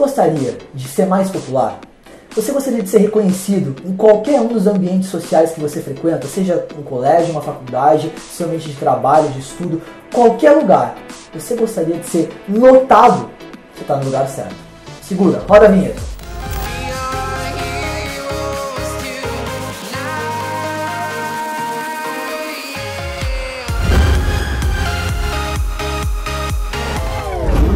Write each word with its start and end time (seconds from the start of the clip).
gostaria 0.00 0.56
de 0.72 0.88
ser 0.88 1.04
mais 1.04 1.28
popular? 1.28 1.78
Você 2.34 2.52
gostaria 2.52 2.82
de 2.82 2.88
ser 2.88 2.98
reconhecido 2.98 3.76
em 3.84 3.94
qualquer 3.94 4.40
um 4.40 4.48
dos 4.48 4.66
ambientes 4.66 5.10
sociais 5.10 5.50
que 5.50 5.60
você 5.60 5.82
frequenta, 5.82 6.26
seja 6.26 6.66
um 6.78 6.82
colégio, 6.82 7.32
uma 7.32 7.42
faculdade, 7.42 8.10
seu 8.18 8.46
ambiente 8.46 8.68
de 8.68 8.76
trabalho, 8.76 9.28
de 9.28 9.40
estudo, 9.40 9.82
qualquer 10.10 10.52
lugar? 10.52 10.96
Você 11.34 11.54
gostaria 11.54 11.96
de 11.96 12.06
ser 12.06 12.30
notado? 12.48 13.28
Você 13.74 13.82
está 13.82 13.96
no 13.96 14.06
lugar 14.06 14.26
certo. 14.26 14.54
Segura, 15.02 15.42
roda 15.46 15.66
a 15.66 15.70
vinheta. 15.70 16.00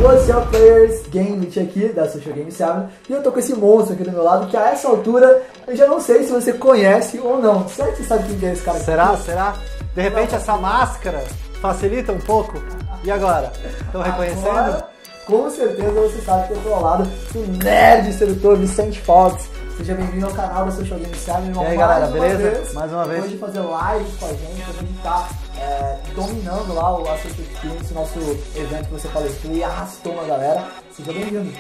What's 0.01 0.31
up, 0.31 0.49
players? 0.51 0.94
Game 1.15 1.47
aqui 1.47 1.93
da 1.93 2.09
Social 2.09 2.35
Game 2.35 2.51
7 2.51 2.89
e 3.09 3.13
eu 3.13 3.23
tô 3.23 3.31
com 3.31 3.39
esse 3.39 3.55
monstro 3.55 3.95
aqui 3.95 4.03
do 4.03 4.11
meu 4.11 4.25
lado 4.25 4.49
que 4.49 4.57
a 4.57 4.71
essa 4.71 4.89
altura 4.89 5.43
eu 5.65 5.77
já 5.77 5.87
não 5.87 6.01
sei 6.01 6.25
se 6.25 6.33
você 6.33 6.53
conhece 6.53 7.21
ou 7.21 7.41
não. 7.41 7.69
Será 7.69 7.93
que 7.93 7.99
você 7.99 8.05
sabe 8.05 8.35
quem 8.35 8.49
é 8.49 8.53
esse 8.53 8.63
cara? 8.63 8.81
Será? 8.81 9.11
Aqui? 9.11 9.23
Será? 9.23 9.55
De 9.95 10.03
repente 10.03 10.35
essa 10.35 10.57
máscara 10.57 11.25
facilita 11.63 12.11
um 12.11 12.19
pouco? 12.19 12.61
E 13.05 13.11
agora? 13.13 13.53
Estão 13.81 14.03
reconhecendo? 14.03 14.49
Agora, 14.49 14.89
com 15.25 15.49
certeza 15.51 15.93
você 15.93 16.21
sabe 16.21 16.49
que 16.49 16.55
eu 16.55 16.63
tô 16.63 16.75
ao 16.75 16.83
lado 16.83 17.05
do 17.33 17.65
nerd 17.65 18.13
sedutor 18.13 18.57
Vicente 18.57 19.01
Fox. 19.01 19.49
Seja 19.77 19.95
bem-vindo 19.97 20.27
ao 20.27 20.33
canal 20.33 20.67
da 20.67 20.71
Social 20.71 20.99
Game 21.01 21.15
7, 21.17 21.41
meu 21.41 21.51
irmão. 21.51 21.65
E 21.65 21.67
aí, 21.67 21.77
galera, 21.77 22.07
beleza? 22.07 22.39
Vez, 22.39 22.73
Mais 22.75 22.93
uma 22.93 23.05
vez. 23.07 23.25
Hoje 23.25 23.39
fazer 23.39 23.59
live 23.59 24.13
com 24.19 24.27
a 24.27 24.29
gente, 24.29 24.63
a 24.63 24.73
gente 24.73 25.03
tá 25.03 25.29
é, 25.59 25.99
dominando 26.15 26.75
lá 26.75 26.97
o 26.97 27.11
Associate 27.11 27.43
Experience, 27.43 27.93
nosso 27.93 28.19
evento 28.55 28.87
que 28.87 28.93
você 28.93 29.09
palestrou 29.09 29.53
e 29.53 29.65
arrastou 29.65 30.13
uma 30.13 30.25
galera. 30.25 30.65
Seja 30.93 31.13
bem-vindo. 31.13 31.53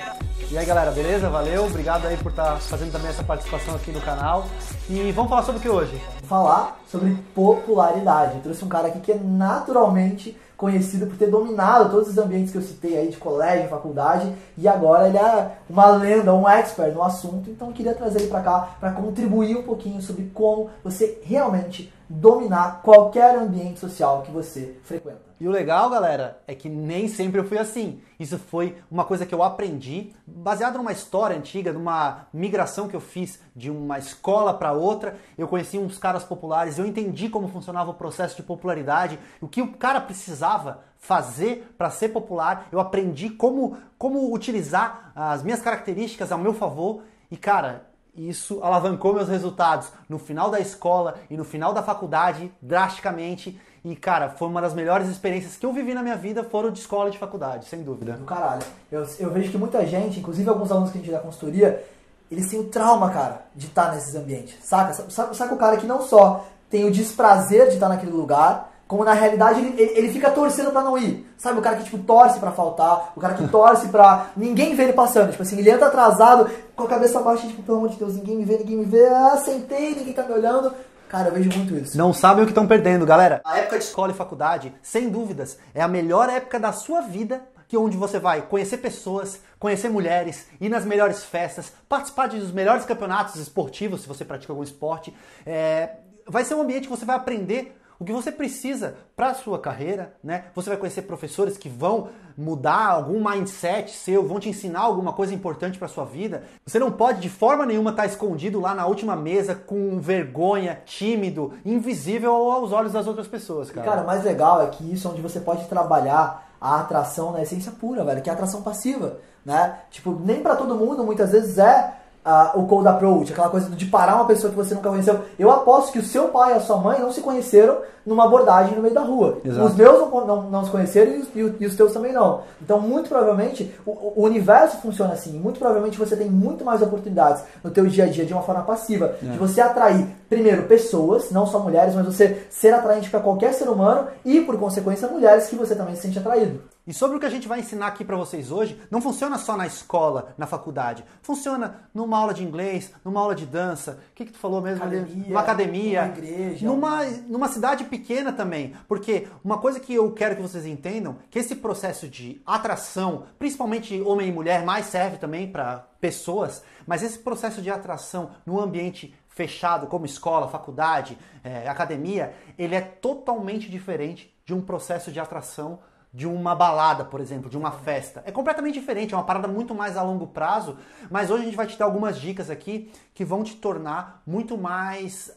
E 0.48 0.56
aí 0.56 0.64
galera, 0.64 0.92
beleza? 0.92 1.28
Valeu, 1.28 1.66
obrigado 1.66 2.06
aí 2.06 2.16
por 2.16 2.30
estar 2.30 2.56
fazendo 2.60 2.92
também 2.92 3.08
essa 3.08 3.24
participação 3.24 3.74
aqui 3.74 3.90
no 3.90 4.00
canal. 4.00 4.46
E 4.88 5.10
vamos 5.10 5.28
falar 5.28 5.42
sobre 5.42 5.58
o 5.58 5.62
que 5.62 5.68
hoje? 5.68 6.00
Falar 6.28 6.80
sobre 6.88 7.16
popularidade. 7.34 8.36
Eu 8.36 8.42
trouxe 8.42 8.64
um 8.64 8.68
cara 8.68 8.88
aqui 8.88 9.00
que 9.00 9.10
é 9.10 9.18
naturalmente 9.18 10.38
conhecido 10.56 11.06
por 11.06 11.16
ter 11.16 11.28
dominado 11.28 11.90
todos 11.90 12.08
os 12.08 12.18
ambientes 12.18 12.52
que 12.52 12.58
eu 12.58 12.62
citei 12.62 12.96
aí 12.96 13.08
de 13.08 13.16
colégio, 13.16 13.68
faculdade, 13.68 14.32
e 14.56 14.68
agora 14.68 15.08
ele 15.08 15.18
é 15.18 15.50
uma 15.68 15.86
lenda, 15.88 16.34
um 16.34 16.48
expert 16.48 16.92
no 16.92 17.02
assunto, 17.02 17.50
então 17.50 17.68
eu 17.68 17.74
queria 17.74 17.94
trazer 17.94 18.20
ele 18.20 18.28
para 18.28 18.40
cá 18.40 18.76
para 18.78 18.92
contribuir 18.92 19.56
um 19.56 19.62
pouquinho 19.62 20.00
sobre 20.00 20.30
como 20.32 20.70
você 20.82 21.18
realmente 21.24 21.92
dominar 22.08 22.82
qualquer 22.82 23.36
ambiente 23.36 23.80
social 23.80 24.22
que 24.22 24.30
você 24.30 24.78
frequenta. 24.84 25.22
E 25.40 25.48
o 25.48 25.50
legal, 25.50 25.90
galera, 25.90 26.40
é 26.46 26.54
que 26.54 26.68
nem 26.68 27.08
sempre 27.08 27.40
eu 27.40 27.44
fui 27.44 27.58
assim. 27.58 28.00
Isso 28.20 28.38
foi 28.38 28.78
uma 28.90 29.04
coisa 29.04 29.26
que 29.26 29.34
eu 29.34 29.42
aprendi, 29.42 30.14
baseado 30.26 30.76
numa 30.76 30.92
história 30.92 31.36
antiga, 31.36 31.72
numa 31.72 32.26
migração 32.32 32.88
que 32.88 32.94
eu 32.94 33.00
fiz 33.00 33.40
de 33.54 33.70
uma 33.70 33.98
escola 33.98 34.54
para 34.54 34.72
outra. 34.72 35.16
Eu 35.36 35.48
conheci 35.48 35.76
uns 35.76 35.98
caras 35.98 36.24
populares, 36.24 36.78
eu 36.78 36.86
entendi 36.86 37.28
como 37.28 37.48
funcionava 37.48 37.90
o 37.90 37.94
processo 37.94 38.36
de 38.36 38.42
popularidade, 38.42 39.18
o 39.40 39.48
que 39.48 39.60
o 39.60 39.72
cara 39.72 40.00
precisava 40.00 40.80
fazer 40.98 41.74
para 41.76 41.90
ser 41.90 42.10
popular. 42.10 42.68
Eu 42.70 42.80
aprendi 42.80 43.28
como, 43.28 43.76
como 43.98 44.32
utilizar 44.32 45.12
as 45.14 45.42
minhas 45.42 45.60
características 45.60 46.30
ao 46.30 46.38
meu 46.38 46.54
favor. 46.54 47.02
E, 47.30 47.36
cara, 47.36 47.86
isso 48.16 48.60
alavancou 48.62 49.14
meus 49.14 49.28
resultados 49.28 49.88
no 50.08 50.18
final 50.18 50.50
da 50.50 50.60
escola 50.60 51.16
e 51.28 51.36
no 51.36 51.44
final 51.44 51.72
da 51.72 51.82
faculdade 51.82 52.52
drasticamente. 52.60 53.60
E, 53.84 53.94
cara, 53.94 54.30
foi 54.30 54.48
uma 54.48 54.62
das 54.62 54.72
melhores 54.72 55.08
experiências 55.08 55.56
que 55.56 55.66
eu 55.66 55.72
vivi 55.72 55.92
na 55.92 56.02
minha 56.02 56.16
vida, 56.16 56.42
foram 56.42 56.70
de 56.70 56.80
escola 56.80 57.08
e 57.08 57.12
de 57.12 57.18
faculdade, 57.18 57.66
sem 57.66 57.82
dúvida. 57.82 58.18
Caralho. 58.26 58.62
Eu, 58.90 59.06
eu 59.18 59.30
vejo 59.30 59.50
que 59.50 59.58
muita 59.58 59.84
gente, 59.86 60.20
inclusive 60.20 60.48
alguns 60.48 60.70
alunos 60.70 60.90
que 60.90 60.98
a 60.98 61.00
gente 61.00 61.10
dá 61.10 61.18
consultoria, 61.18 61.84
eles 62.30 62.48
têm 62.48 62.60
o 62.60 62.64
trauma, 62.64 63.10
cara, 63.10 63.42
de 63.54 63.66
estar 63.66 63.92
nesses 63.92 64.14
ambientes. 64.14 64.56
Saca? 64.62 64.94
Sabe, 65.10 65.36
sabe 65.36 65.54
o 65.54 65.58
cara 65.58 65.76
que 65.76 65.86
não 65.86 66.00
só 66.02 66.46
tem 66.70 66.84
o 66.84 66.90
desprazer 66.90 67.68
de 67.68 67.74
estar 67.74 67.88
naquele 67.88 68.12
lugar, 68.12 68.72
como 68.86 69.04
na 69.04 69.12
realidade 69.12 69.60
ele, 69.60 69.80
ele, 69.80 69.98
ele 69.98 70.12
fica 70.12 70.30
torcendo 70.30 70.70
pra 70.70 70.82
não 70.82 70.96
ir. 70.96 71.26
Sabe, 71.36 71.58
o 71.58 71.62
cara 71.62 71.76
que 71.76 71.84
tipo 71.84 71.98
torce 71.98 72.38
pra 72.38 72.52
faltar, 72.52 73.12
o 73.16 73.20
cara 73.20 73.34
que 73.34 73.48
torce 73.48 73.88
pra 73.88 74.30
ninguém 74.36 74.74
ver 74.74 74.84
ele 74.84 74.92
passando. 74.92 75.30
Tipo 75.30 75.42
assim, 75.42 75.58
ele 75.58 75.70
entra 75.70 75.86
atrasado, 75.86 76.50
com 76.76 76.84
a 76.84 76.88
cabeça 76.88 77.20
baixa, 77.20 77.46
tipo, 77.46 77.62
pelo 77.62 77.78
amor 77.78 77.90
de 77.90 77.96
Deus, 77.96 78.14
ninguém 78.14 78.36
me 78.36 78.44
vê, 78.44 78.58
ninguém 78.58 78.76
me 78.76 78.84
vê, 78.84 79.06
ah, 79.08 79.36
sentei, 79.36 79.94
ninguém 79.94 80.12
tá 80.12 80.22
me 80.22 80.32
olhando. 80.32 80.72
Cara, 81.08 81.28
eu 81.28 81.34
vejo 81.34 81.50
muito 81.56 81.76
isso. 81.76 81.96
Não 81.96 82.12
sabem 82.12 82.42
o 82.42 82.46
que 82.46 82.50
estão 82.50 82.66
perdendo, 82.66 83.06
galera. 83.06 83.40
A 83.44 83.58
época 83.58 83.78
de 83.78 83.84
escola 83.84 84.12
e 84.12 84.14
faculdade, 84.14 84.74
sem 84.82 85.08
dúvidas, 85.08 85.58
é 85.74 85.80
a 85.80 85.88
melhor 85.88 86.28
época 86.28 86.58
da 86.58 86.72
sua 86.72 87.02
vida, 87.02 87.42
que 87.68 87.76
é 87.76 87.78
onde 87.78 87.96
você 87.96 88.18
vai 88.18 88.42
conhecer 88.42 88.78
pessoas, 88.78 89.40
conhecer 89.58 89.88
mulheres, 89.88 90.46
ir 90.60 90.68
nas 90.68 90.84
melhores 90.84 91.24
festas, 91.24 91.72
participar 91.88 92.28
dos 92.28 92.52
melhores 92.52 92.84
campeonatos 92.84 93.36
esportivos, 93.36 94.02
se 94.02 94.08
você 94.08 94.24
pratica 94.24 94.52
algum 94.52 94.62
esporte. 94.62 95.14
É... 95.46 95.90
Vai 96.26 96.44
ser 96.44 96.54
um 96.54 96.62
ambiente 96.62 96.88
que 96.88 96.96
você 96.96 97.04
vai 97.04 97.16
aprender 97.16 97.78
o 97.98 98.04
que 98.04 98.12
você 98.12 98.32
precisa 98.32 98.96
para 99.16 99.28
a 99.28 99.34
sua 99.34 99.58
carreira, 99.58 100.14
né? 100.22 100.44
Você 100.54 100.68
vai 100.68 100.78
conhecer 100.78 101.02
professores 101.02 101.56
que 101.56 101.68
vão 101.68 102.08
mudar 102.36 102.88
algum 102.88 103.22
mindset 103.22 103.92
seu, 103.92 104.26
vão 104.26 104.40
te 104.40 104.48
ensinar 104.48 104.80
alguma 104.80 105.12
coisa 105.12 105.32
importante 105.32 105.78
para 105.78 105.86
sua 105.86 106.04
vida. 106.04 106.42
Você 106.66 106.78
não 106.78 106.90
pode 106.90 107.20
de 107.20 107.28
forma 107.28 107.64
nenhuma 107.64 107.90
estar 107.90 108.02
tá 108.02 108.08
escondido 108.08 108.60
lá 108.60 108.74
na 108.74 108.86
última 108.86 109.14
mesa 109.14 109.54
com 109.54 110.00
vergonha, 110.00 110.82
tímido, 110.84 111.52
invisível 111.64 112.34
aos 112.34 112.72
olhos 112.72 112.92
das 112.92 113.06
outras 113.06 113.28
pessoas, 113.28 113.70
cara. 113.70 113.86
E, 113.86 113.90
cara, 113.90 114.02
o 114.02 114.06
mais 114.06 114.24
legal 114.24 114.62
é 114.62 114.66
que 114.66 114.92
isso 114.92 115.06
é 115.06 115.10
onde 115.10 115.22
você 115.22 115.38
pode 115.38 115.66
trabalhar 115.66 116.52
a 116.60 116.80
atração 116.80 117.30
na 117.30 117.42
essência 117.42 117.70
pura, 117.72 118.04
velho, 118.04 118.22
que 118.22 118.28
é 118.28 118.32
a 118.32 118.34
atração 118.34 118.62
passiva, 118.62 119.18
né? 119.44 119.78
Tipo, 119.90 120.18
nem 120.18 120.42
para 120.42 120.56
todo 120.56 120.74
mundo 120.74 121.04
muitas 121.04 121.30
vezes 121.30 121.58
é 121.58 121.94
Uh, 122.24 122.58
o 122.58 122.66
cold 122.66 122.88
approach, 122.88 123.32
aquela 123.32 123.50
coisa 123.50 123.68
de 123.68 123.84
parar 123.84 124.14
uma 124.14 124.24
pessoa 124.24 124.50
que 124.50 124.56
você 124.56 124.74
nunca 124.74 124.88
conheceu. 124.88 125.20
Eu 125.38 125.50
aposto 125.50 125.92
que 125.92 125.98
o 125.98 126.02
seu 126.02 126.28
pai 126.28 126.54
e 126.54 126.56
a 126.56 126.60
sua 126.60 126.78
mãe 126.78 126.98
não 126.98 127.12
se 127.12 127.20
conheceram 127.20 127.82
numa 128.06 128.24
abordagem 128.24 128.74
no 128.74 128.82
meio 128.82 128.94
da 128.94 129.00
rua. 129.00 129.38
Exato. 129.44 129.66
Os 129.66 129.74
meus 129.74 129.98
não, 130.00 130.26
não, 130.26 130.42
não 130.50 130.64
se 130.64 130.70
conheceram 130.70 131.12
e 131.12 131.18
os, 131.18 131.28
e 131.60 131.66
os, 131.66 131.74
teus 131.74 131.92
também 131.92 132.12
não. 132.12 132.42
Então, 132.60 132.80
muito 132.80 133.08
provavelmente, 133.08 133.74
o, 133.86 133.90
o, 133.90 134.24
universo 134.24 134.78
funciona 134.78 135.14
assim. 135.14 135.38
Muito 135.38 135.58
provavelmente 135.58 135.98
você 135.98 136.16
tem 136.16 136.28
muito 136.28 136.64
mais 136.64 136.82
oportunidades 136.82 137.42
no 137.62 137.70
teu 137.70 137.86
dia 137.86 138.04
a 138.04 138.08
dia 138.08 138.24
de 138.24 138.32
uma 138.32 138.42
forma 138.42 138.62
passiva. 138.62 139.16
É. 139.22 139.26
De 139.26 139.38
você 139.38 139.60
atrair, 139.60 140.06
primeiro, 140.28 140.64
pessoas, 140.64 141.30
não 141.30 141.46
só 141.46 141.58
mulheres, 141.58 141.94
mas 141.94 142.06
você 142.06 142.46
ser 142.50 142.72
atraente 142.72 143.10
para 143.10 143.20
qualquer 143.20 143.52
ser 143.52 143.68
humano 143.68 144.08
e, 144.24 144.40
por 144.40 144.58
consequência, 144.58 145.08
mulheres 145.08 145.46
que 145.46 145.56
você 145.56 145.74
também 145.74 145.94
se 145.94 146.02
sente 146.02 146.18
atraído. 146.18 146.62
E 146.86 146.92
sobre 146.92 147.16
o 147.16 147.20
que 147.20 147.24
a 147.24 147.30
gente 147.30 147.48
vai 147.48 147.60
ensinar 147.60 147.86
aqui 147.86 148.04
para 148.04 148.16
vocês 148.16 148.50
hoje, 148.50 148.78
não 148.90 149.00
funciona 149.00 149.38
só 149.38 149.56
na 149.56 149.66
escola, 149.66 150.34
na 150.36 150.46
faculdade. 150.46 151.02
Funciona 151.22 151.88
numa 151.94 152.18
aula 152.18 152.34
de 152.34 152.44
inglês, 152.44 152.92
numa 153.02 153.20
aula 153.20 153.34
de 153.34 153.46
dança. 153.46 153.98
O 154.10 154.14
que, 154.14 154.26
que 154.26 154.32
tu 154.32 154.38
falou 154.38 154.60
mesmo 154.60 154.84
academia? 154.84 155.28
Numa 155.28 155.40
academia. 155.40 156.02
Numa 156.02 156.18
igreja. 156.18 156.66
Numa, 156.66 157.04
numa 157.26 157.48
cidade 157.48 157.84
pequena 157.84 158.32
também. 158.32 158.74
Porque 158.86 159.26
uma 159.42 159.56
coisa 159.56 159.80
que 159.80 159.94
eu 159.94 160.12
quero 160.12 160.36
que 160.36 160.42
vocês 160.42 160.66
entendam, 160.66 161.16
que 161.30 161.38
esse 161.38 161.54
processo 161.54 162.06
de 162.06 162.42
atração, 162.44 163.24
principalmente 163.38 164.02
homem 164.02 164.28
e 164.28 164.32
mulher, 164.32 164.62
mais 164.62 164.84
serve 164.84 165.16
também 165.16 165.50
para 165.50 165.86
pessoas, 166.02 166.62
mas 166.86 167.02
esse 167.02 167.18
processo 167.18 167.62
de 167.62 167.70
atração 167.70 168.32
no 168.44 168.60
ambiente 168.60 169.14
fechado, 169.34 169.88
como 169.88 170.06
escola, 170.06 170.48
faculdade, 170.48 171.18
é, 171.42 171.68
academia, 171.68 172.34
ele 172.56 172.74
é 172.74 172.80
totalmente 172.80 173.68
diferente 173.68 174.32
de 174.46 174.54
um 174.54 174.62
processo 174.62 175.10
de 175.10 175.18
atração 175.18 175.80
de 176.12 176.28
uma 176.28 176.54
balada, 176.54 177.04
por 177.04 177.20
exemplo, 177.20 177.50
de 177.50 177.58
uma 177.58 177.72
festa. 177.72 178.22
É 178.24 178.30
completamente 178.30 178.74
diferente, 178.74 179.12
é 179.12 179.16
uma 179.16 179.24
parada 179.24 179.48
muito 179.48 179.74
mais 179.74 179.96
a 179.96 180.02
longo 180.02 180.28
prazo, 180.28 180.78
mas 181.10 181.28
hoje 181.28 181.42
a 181.42 181.46
gente 181.46 181.56
vai 181.56 181.66
te 181.66 181.76
dar 181.76 181.86
algumas 181.86 182.20
dicas 182.20 182.48
aqui 182.48 182.92
que 183.12 183.24
vão 183.24 183.42
te 183.42 183.56
tornar 183.56 184.22
muito 184.24 184.56
mais 184.56 185.34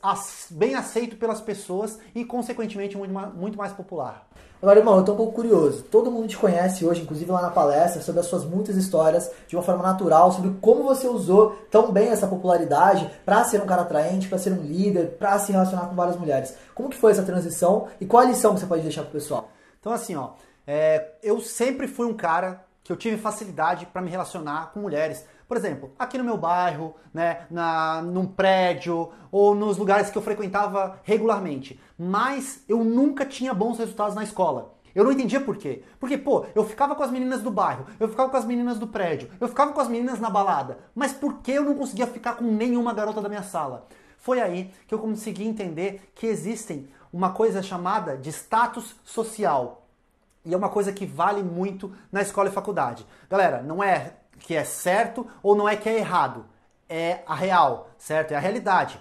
bem 0.52 0.76
aceito 0.76 1.16
pelas 1.18 1.42
pessoas 1.42 1.98
e, 2.14 2.24
consequentemente, 2.24 2.96
muito 2.96 3.12
mais, 3.12 3.34
muito 3.34 3.58
mais 3.58 3.74
popular. 3.74 4.28
Agora, 4.60 4.80
irmão, 4.80 4.98
eu 4.98 5.04
tô 5.04 5.14
um 5.14 5.18
pouco 5.18 5.34
curioso. 5.34 5.84
Todo 5.84 6.12
mundo 6.12 6.28
te 6.28 6.38
conhece 6.38 6.84
hoje, 6.84 7.02
inclusive 7.04 7.32
lá 7.32 7.44
na 7.44 7.52
palestra, 7.52 8.02
sobre 8.02 8.22
as 8.22 8.26
suas 8.26 8.44
muitas 8.44 8.76
histórias, 8.76 9.30
de 9.48 9.56
uma 9.56 9.62
forma 9.62 9.84
natural, 9.84 10.32
sobre 10.32 10.52
como 10.60 10.84
você 10.84 11.08
usou 11.08 11.52
tão 11.70 11.92
bem 11.92 12.10
essa 12.10 12.26
popularidade 12.26 13.08
para 13.24 13.44
ser 13.44 13.62
um 13.62 13.68
cara 13.68 13.84
atraente, 13.84 14.28
para 14.28 14.40
ser 14.40 14.54
um 14.54 14.64
líder, 14.64 15.18
para 15.20 15.38
se 15.38 15.52
relacionar 15.52 15.86
com 15.86 15.96
várias 15.96 16.18
mulheres. 16.18 16.56
Como 16.74 16.90
que 16.90 16.98
foi 16.98 17.12
essa 17.12 17.22
transição 17.22 17.88
e 18.02 18.06
qual 18.06 18.24
a 18.24 18.26
lição 18.26 18.56
que 18.56 18.60
você 18.60 18.66
pode 18.66 18.82
deixar 18.82 19.04
pro 19.04 19.12
pessoal? 19.12 19.50
Então, 19.80 19.94
assim, 19.94 20.16
ó, 20.16 20.32
é, 20.66 21.12
eu 21.22 21.40
sempre 21.40 21.88
fui 21.88 22.08
um 22.08 22.16
cara 22.16 22.66
que 22.84 22.92
eu 22.92 22.98
tive 22.98 23.18
facilidade 23.18 23.86
para 23.86 24.02
me 24.02 24.10
relacionar 24.10 24.72
com 24.74 24.80
mulheres. 24.80 25.24
Por 25.48 25.56
exemplo, 25.56 25.92
aqui 25.98 26.18
no 26.18 26.24
meu 26.24 26.38
bairro, 26.38 26.94
né, 27.14 27.46
na, 27.50 28.02
num 28.02 28.26
prédio 28.26 29.10
ou 29.32 29.56
nos 29.56 29.78
lugares 29.78 30.10
que 30.10 30.18
eu 30.18 30.22
frequentava 30.22 31.00
regularmente. 31.04 31.80
Mas 31.98 32.64
eu 32.68 32.84
nunca 32.84 33.26
tinha 33.26 33.54
bons 33.54 33.80
resultados 33.80 34.14
na 34.14 34.24
escola. 34.24 34.76
Eu 34.94 35.04
não 35.04 35.12
entendia 35.12 35.40
por 35.40 35.56
quê. 35.58 35.84
Porque, 36.00 36.18
pô, 36.18 36.46
eu 36.54 36.66
ficava 36.66 36.96
com 36.96 37.04
as 37.04 37.12
meninas 37.12 37.42
do 37.42 37.52
bairro, 37.52 37.86
eu 38.00 38.10
ficava 38.10 38.30
com 38.30 38.38
as 38.38 38.46
meninas 38.46 38.78
do 38.78 38.88
prédio, 38.88 39.30
eu 39.40 39.48
ficava 39.48 39.72
com 39.72 39.80
as 39.80 39.88
meninas 39.88 40.20
na 40.20 40.30
balada. 40.30 40.80
Mas 40.94 41.14
por 41.14 41.36
que 41.36 41.52
eu 41.52 41.64
não 41.64 41.76
conseguia 41.76 42.08
ficar 42.08 42.34
com 42.34 42.46
nenhuma 42.46 42.94
garota 42.94 43.22
da 43.22 43.30
minha 43.30 43.44
sala? 43.44 43.88
Foi 44.18 44.42
aí 44.42 44.72
que 44.88 44.94
eu 44.94 45.00
consegui 45.00 45.46
entender 45.46 46.12
que 46.14 46.26
existem 46.26 46.90
uma 47.14 47.30
coisa 47.32 47.62
chamada 47.62 48.18
de 48.18 48.30
status 48.32 48.96
social. 49.06 49.88
E 50.44 50.54
é 50.54 50.58
uma 50.58 50.70
coisa 50.70 50.92
que 50.92 51.06
vale 51.06 51.44
muito 51.44 51.94
na 52.12 52.22
escola 52.22 52.50
e 52.50 52.52
faculdade. 52.52 53.06
Galera, 53.30 53.62
não 53.62 53.84
é 53.84 54.14
que 54.40 54.56
é 54.56 54.64
certo 54.64 55.28
ou 55.42 55.56
não 55.56 55.68
é 55.68 55.76
que 55.76 55.90
é 55.90 55.98
errado. 55.98 56.46
É 56.90 57.20
a 57.28 57.36
real, 57.36 57.90
certo? 57.98 58.32
É 58.32 58.36
a 58.36 58.40
realidade. 58.40 59.00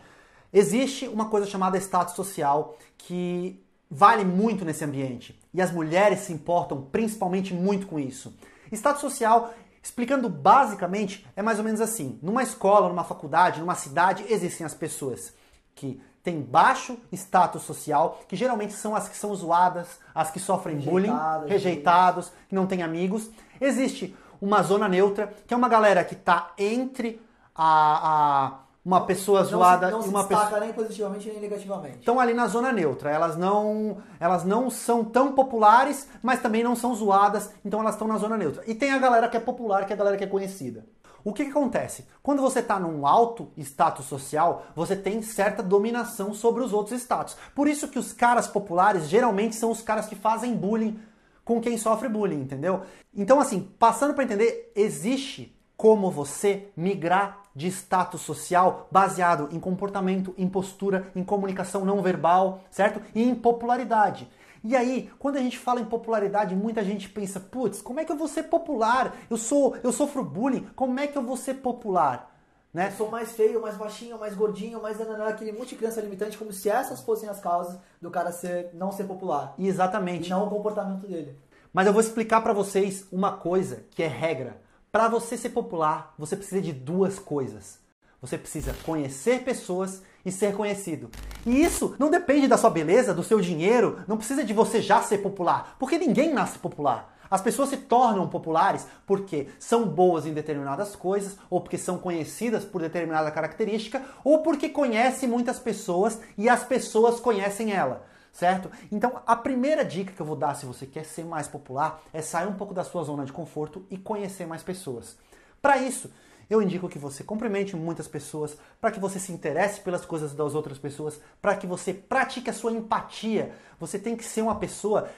Existe 0.53 1.07
uma 1.07 1.29
coisa 1.29 1.47
chamada 1.47 1.79
status 1.79 2.15
social 2.15 2.77
que 2.99 3.63
vale 3.91 4.25
muito 4.25 4.65
nesse 4.65 4.85
ambiente. 4.85 5.41
E 5.53 5.63
as 5.63 5.71
mulheres 5.71 6.21
se 6.21 6.33
importam 6.33 6.83
principalmente 6.83 7.55
muito 7.55 7.87
com 7.87 7.99
isso. 7.99 8.35
Status 8.73 9.01
social, 9.01 9.55
explicando 9.83 10.29
basicamente, 10.29 11.27
é 11.37 11.43
mais 11.43 11.59
ou 11.59 11.65
menos 11.65 11.81
assim: 11.81 12.19
numa 12.23 12.43
escola, 12.43 12.89
numa 12.89 13.05
faculdade, 13.05 13.61
numa 13.61 13.75
cidade, 13.75 14.25
existem 14.29 14.67
as 14.67 14.75
pessoas 14.75 15.33
que 15.75 16.01
têm 16.23 16.41
baixo 16.41 16.99
status 17.13 17.63
social, 17.63 18.21
que 18.27 18.35
geralmente 18.35 18.73
são 18.73 18.97
as 18.97 19.09
que 19.09 19.17
são 19.17 19.33
zoadas, 19.35 20.01
as 20.13 20.31
que 20.31 20.41
sofrem 20.41 20.77
bullying, 20.77 21.13
rejeitados, 21.47 22.33
que 22.49 22.55
não 22.55 22.67
têm 22.67 22.83
amigos. 22.83 23.31
Existe 23.61 24.17
uma 24.41 24.63
zona 24.63 24.89
neutra, 24.89 25.33
que 25.47 25.55
é 25.55 25.57
uma 25.57 25.69
galera 25.69 26.05
que 26.05 26.15
está 26.15 26.53
entre 26.59 27.21
a, 27.55 28.55
a 28.55 28.67
uma 28.87 29.01
pessoa 29.01 29.41
não 29.41 29.49
zoada 29.49 29.87
se, 29.87 29.93
não 29.93 29.99
e 29.99 30.03
se 30.05 30.09
uma 30.09 30.21
destaca 30.21 30.45
pessoa 30.45 30.61
nem 30.61 30.73
positivamente 30.73 31.29
nem 31.29 31.41
negativamente. 31.41 31.99
estão 31.99 32.21
ali 32.21 32.33
na 32.33 32.47
zona 32.47 32.71
neutra. 32.71 33.11
Elas 33.11 33.37
não, 33.37 33.97
elas 34.21 34.45
não 34.45 34.71
são 34.71 35.05
tão 35.05 35.33
populares, 35.33 36.09
mas 36.23 36.41
também 36.41 36.63
não 36.63 36.77
são 36.77 36.95
zoadas, 36.95 37.51
então 37.65 37.81
elas 37.81 37.97
estão 37.97 38.07
na 38.07 38.17
zona 38.17 38.37
neutra. 38.37 38.63
E 38.65 38.77
tem 38.77 38.93
a 38.93 38.99
galera 38.99 39.29
que 39.29 39.37
é 39.37 39.41
popular, 39.41 39.85
que 39.87 39.93
é 39.93 39.97
a 39.97 39.99
galera 39.99 40.17
que 40.17 40.23
é 40.23 40.29
conhecida. 40.29 40.85
O 41.25 41.33
que, 41.33 41.45
que 41.45 41.51
acontece? 41.51 42.07
Quando 42.23 42.41
você 42.41 42.61
está 42.61 42.79
num 42.79 43.05
alto 43.05 43.51
status 43.57 44.07
social, 44.07 44.65
você 44.77 44.95
tem 44.95 45.21
certa 45.21 45.61
dominação 45.61 46.33
sobre 46.33 46.63
os 46.63 46.73
outros 46.73 47.01
status. 47.01 47.37
Por 47.53 47.67
isso 47.67 47.89
que 47.89 47.99
os 47.99 48.13
caras 48.13 48.47
populares 48.47 49.09
geralmente 49.09 49.57
são 49.57 49.73
os 49.73 49.83
caras 49.83 50.07
que 50.07 50.15
fazem 50.15 50.55
bullying 50.55 50.97
com 51.47 51.61
quem 51.61 51.79
sofre 51.79 52.09
bullying, 52.09 52.41
entendeu? 52.41 52.83
Então, 53.15 53.39
assim, 53.39 53.71
passando 53.79 54.13
para 54.13 54.25
entender, 54.25 54.73
existe 54.75 55.57
como 55.77 56.11
você 56.11 56.69
migrar 56.77 57.41
de 57.55 57.69
status 57.69 58.21
social 58.21 58.89
baseado 58.91 59.49
em 59.53 59.61
comportamento, 59.61 60.35
em 60.37 60.49
postura, 60.49 61.07
em 61.15 61.23
comunicação 61.23 61.85
não 61.85 62.03
verbal, 62.03 62.65
certo? 62.69 63.01
E 63.15 63.23
em 63.23 63.33
popularidade. 63.33 64.29
E 64.65 64.75
aí, 64.75 65.09
quando 65.21 65.37
a 65.37 65.41
gente 65.41 65.57
fala 65.57 65.81
em 65.81 65.85
popularidade, 65.85 66.57
muita 66.57 66.83
gente 66.83 67.09
pensa, 67.09 67.39
putz, 67.39 67.81
como 67.81 68.01
é 68.01 68.05
que 68.05 68.11
eu 68.11 68.17
vou 68.17 68.27
ser 68.27 68.45
popular? 68.45 69.15
Eu 69.31 69.37
sou, 69.37 69.77
eu 69.85 69.93
sofro 69.93 70.25
bullying, 70.25 70.67
como 70.75 70.99
é 70.99 71.07
que 71.07 71.17
eu 71.17 71.23
vou 71.23 71.37
ser 71.37 71.55
popular? 71.55 72.36
Né? 72.77 72.89
Eu 72.89 72.93
sou 72.93 73.11
mais 73.11 73.33
feio, 73.33 73.59
mais 73.59 73.75
baixinho, 73.75 74.19
mais 74.19 74.35
gordinho, 74.35 74.83
mais 74.83 74.99
nananã, 74.99 75.29
aquele 75.29 75.51
monte 75.51 75.71
de 75.71 75.77
criança 75.77 75.99
limitante, 75.99 76.37
como 76.37 76.53
se 76.53 76.69
essas 76.69 77.01
fossem 77.01 77.27
as 77.27 77.41
causas 77.41 77.79
do 78.03 78.11
cara 78.11 78.31
ser, 78.31 78.69
não 78.75 78.93
ser 78.93 79.05
popular. 79.05 79.55
E 79.57 79.67
Exatamente. 79.67 80.29
não 80.29 80.47
o 80.47 80.51
comportamento 80.51 81.07
dele. 81.07 81.35
Mas 81.73 81.87
eu 81.87 81.93
vou 81.95 82.03
explicar 82.03 82.43
pra 82.43 82.53
vocês 82.53 83.07
uma 83.11 83.33
coisa 83.33 83.87
que 83.93 84.03
é 84.03 84.07
regra. 84.07 84.61
Para 84.93 85.09
você 85.09 85.39
ser 85.39 85.49
popular, 85.49 86.13
você 86.19 86.37
precisa 86.37 86.61
de 86.61 86.71
duas 86.71 87.19
coisas. 87.19 87.79
Você 88.21 88.37
precisa 88.37 88.75
conhecer 88.85 89.43
pessoas 89.43 90.03
e 90.23 90.31
ser 90.31 90.55
conhecido. 90.55 91.09
E 91.47 91.63
isso 91.63 91.97
não 91.99 92.11
depende 92.11 92.47
da 92.47 92.59
sua 92.59 92.69
beleza, 92.69 93.15
do 93.15 93.25
seu 93.25 93.41
dinheiro, 93.41 94.01
não 94.07 94.19
precisa 94.19 94.45
de 94.45 94.53
você 94.53 94.83
já 94.83 95.01
ser 95.01 95.19
popular, 95.19 95.77
porque 95.79 95.97
ninguém 95.97 96.31
nasce 96.31 96.59
popular. 96.59 97.16
As 97.31 97.41
pessoas 97.41 97.69
se 97.69 97.77
tornam 97.77 98.29
populares 98.29 98.87
porque 99.07 99.49
são 99.59 99.87
boas 99.87 100.27
em 100.27 100.33
determinadas 100.33 100.95
coisas, 100.95 101.37
ou 101.51 101.61
porque 101.61 101.79
são 101.79 101.99
conhecidas 101.99 102.65
por 102.65 102.81
determinada 102.81 103.31
característica, 103.31 104.03
ou 104.25 104.43
porque 104.43 104.69
conhecem 104.69 105.29
muitas 105.29 105.59
pessoas 105.59 106.21
e 106.37 106.49
as 106.49 106.65
pessoas 106.65 107.21
conhecem 107.21 107.73
ela 107.73 108.05
certo? 108.37 108.71
Então, 108.93 109.23
a 109.27 109.35
primeira 109.35 109.83
dica 109.83 110.13
que 110.13 110.21
eu 110.21 110.27
vou 110.27 110.37
dar 110.37 110.55
se 110.55 110.67
você 110.67 110.85
quer 110.85 111.07
ser 111.07 111.25
mais 111.25 111.49
popular 111.49 112.03
é 112.13 112.21
sair 112.21 112.47
um 112.47 112.53
pouco 112.53 112.75
da 112.75 112.85
sua 112.85 113.03
zona 113.03 113.25
de 113.25 113.33
conforto 113.33 113.87
e 113.91 113.97
conhecer 113.97 114.47
mais 114.47 114.63
pessoas. 114.63 115.17
Para 115.63 115.79
isso, 115.79 116.11
eu 116.49 116.61
indico 116.61 116.89
que 116.89 116.99
você 116.99 117.25
cumprimente 117.25 117.75
muitas 117.75 118.07
pessoas, 118.07 118.57
para 118.81 118.91
que 118.91 119.01
você 119.01 119.19
se 119.19 119.33
interesse 119.33 119.81
pelas 119.81 120.05
coisas 120.05 120.35
das 120.35 120.55
outras 120.55 120.79
pessoas, 120.79 121.19
para 121.41 121.57
que 121.57 121.67
você 121.67 121.95
pratique 121.95 122.51
a 122.51 122.53
sua 122.53 122.73
empatia. 122.73 123.53
Você 123.81 123.99
tem 123.99 124.15
que 124.15 124.25
ser 124.25 124.43
uma 124.43 124.57
pessoa 124.57 125.09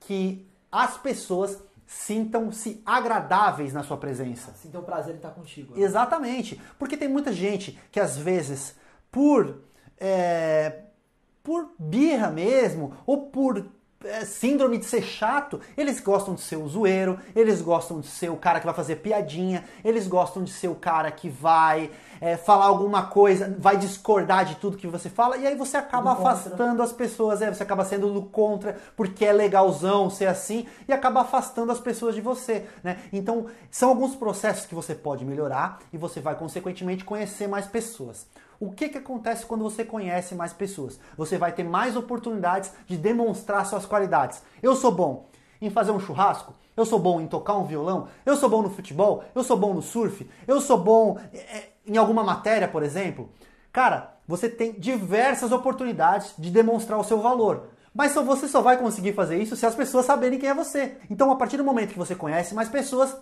que 0.00 0.46
as 0.74 0.98
pessoas 0.98 1.56
sintam-se 1.86 2.82
agradáveis 2.84 3.72
na 3.72 3.84
sua 3.84 3.96
presença. 3.96 4.52
Sintam 4.54 4.82
prazer 4.82 5.14
em 5.14 5.18
estar 5.18 5.30
contigo. 5.30 5.78
Exatamente. 5.78 6.60
Porque 6.76 6.96
tem 6.96 7.06
muita 7.06 7.32
gente 7.32 7.78
que 7.92 8.00
às 8.00 8.16
vezes, 8.18 8.74
por 9.08 9.62
é, 9.96 10.80
por 11.44 11.70
birra 11.78 12.28
mesmo, 12.28 12.96
ou 13.06 13.26
por 13.26 13.64
síndrome 14.24 14.78
de 14.78 14.84
ser 14.84 15.02
chato, 15.02 15.60
eles 15.76 16.00
gostam 16.00 16.34
de 16.34 16.40
ser 16.40 16.56
o 16.56 16.68
zoeiro, 16.68 17.18
eles 17.34 17.60
gostam 17.62 18.00
de 18.00 18.06
ser 18.06 18.30
o 18.30 18.36
cara 18.36 18.60
que 18.60 18.66
vai 18.66 18.74
fazer 18.74 18.96
piadinha, 18.96 19.64
eles 19.84 20.06
gostam 20.06 20.44
de 20.44 20.50
ser 20.50 20.68
o 20.68 20.74
cara 20.74 21.10
que 21.10 21.28
vai 21.28 21.90
é, 22.20 22.36
falar 22.36 22.66
alguma 22.66 23.06
coisa, 23.06 23.54
vai 23.58 23.76
discordar 23.76 24.44
de 24.44 24.56
tudo 24.56 24.76
que 24.76 24.86
você 24.86 25.08
fala, 25.08 25.36
e 25.36 25.46
aí 25.46 25.54
você 25.54 25.76
acaba 25.76 26.14
Do 26.14 26.20
afastando 26.20 26.68
contra. 26.68 26.84
as 26.84 26.92
pessoas, 26.92 27.42
é, 27.42 27.52
você 27.52 27.62
acaba 27.62 27.84
sendo 27.84 28.12
do 28.12 28.22
contra, 28.22 28.76
porque 28.96 29.24
é 29.24 29.32
legalzão 29.32 30.08
ser 30.10 30.26
assim, 30.26 30.66
e 30.88 30.92
acaba 30.92 31.22
afastando 31.22 31.72
as 31.72 31.80
pessoas 31.80 32.14
de 32.14 32.20
você, 32.20 32.66
né? 32.82 32.98
Então, 33.12 33.46
são 33.70 33.90
alguns 33.90 34.14
processos 34.14 34.66
que 34.66 34.74
você 34.74 34.94
pode 34.94 35.24
melhorar, 35.24 35.80
e 35.92 35.98
você 35.98 36.20
vai, 36.20 36.34
consequentemente, 36.34 37.04
conhecer 37.04 37.46
mais 37.46 37.66
pessoas. 37.66 38.26
O 38.64 38.72
que, 38.72 38.88
que 38.88 38.96
acontece 38.96 39.44
quando 39.44 39.62
você 39.62 39.84
conhece 39.84 40.34
mais 40.34 40.54
pessoas? 40.54 40.98
Você 41.18 41.36
vai 41.36 41.52
ter 41.52 41.64
mais 41.64 41.96
oportunidades 41.96 42.72
de 42.86 42.96
demonstrar 42.96 43.66
suas 43.66 43.84
qualidades. 43.84 44.42
Eu 44.62 44.74
sou 44.74 44.90
bom 44.90 45.28
em 45.60 45.68
fazer 45.68 45.90
um 45.90 46.00
churrasco, 46.00 46.54
eu 46.74 46.86
sou 46.86 46.98
bom 46.98 47.20
em 47.20 47.26
tocar 47.26 47.58
um 47.58 47.66
violão, 47.66 48.08
eu 48.24 48.34
sou 48.38 48.48
bom 48.48 48.62
no 48.62 48.70
futebol, 48.70 49.22
eu 49.34 49.44
sou 49.44 49.58
bom 49.58 49.74
no 49.74 49.82
surf, 49.82 50.26
eu 50.48 50.62
sou 50.62 50.78
bom 50.78 51.18
é, 51.34 51.64
em 51.86 51.98
alguma 51.98 52.24
matéria, 52.24 52.66
por 52.66 52.82
exemplo. 52.82 53.28
Cara, 53.70 54.14
você 54.26 54.48
tem 54.48 54.72
diversas 54.72 55.52
oportunidades 55.52 56.32
de 56.38 56.50
demonstrar 56.50 56.98
o 56.98 57.04
seu 57.04 57.20
valor. 57.20 57.68
Mas 57.92 58.12
só 58.12 58.22
você 58.22 58.48
só 58.48 58.62
vai 58.62 58.78
conseguir 58.78 59.12
fazer 59.12 59.36
isso 59.36 59.56
se 59.56 59.66
as 59.66 59.74
pessoas 59.74 60.06
saberem 60.06 60.38
quem 60.38 60.48
é 60.48 60.54
você. 60.54 60.96
Então, 61.10 61.30
a 61.30 61.36
partir 61.36 61.58
do 61.58 61.64
momento 61.64 61.92
que 61.92 61.98
você 61.98 62.14
conhece 62.14 62.54
mais 62.54 62.70
pessoas, 62.70 63.14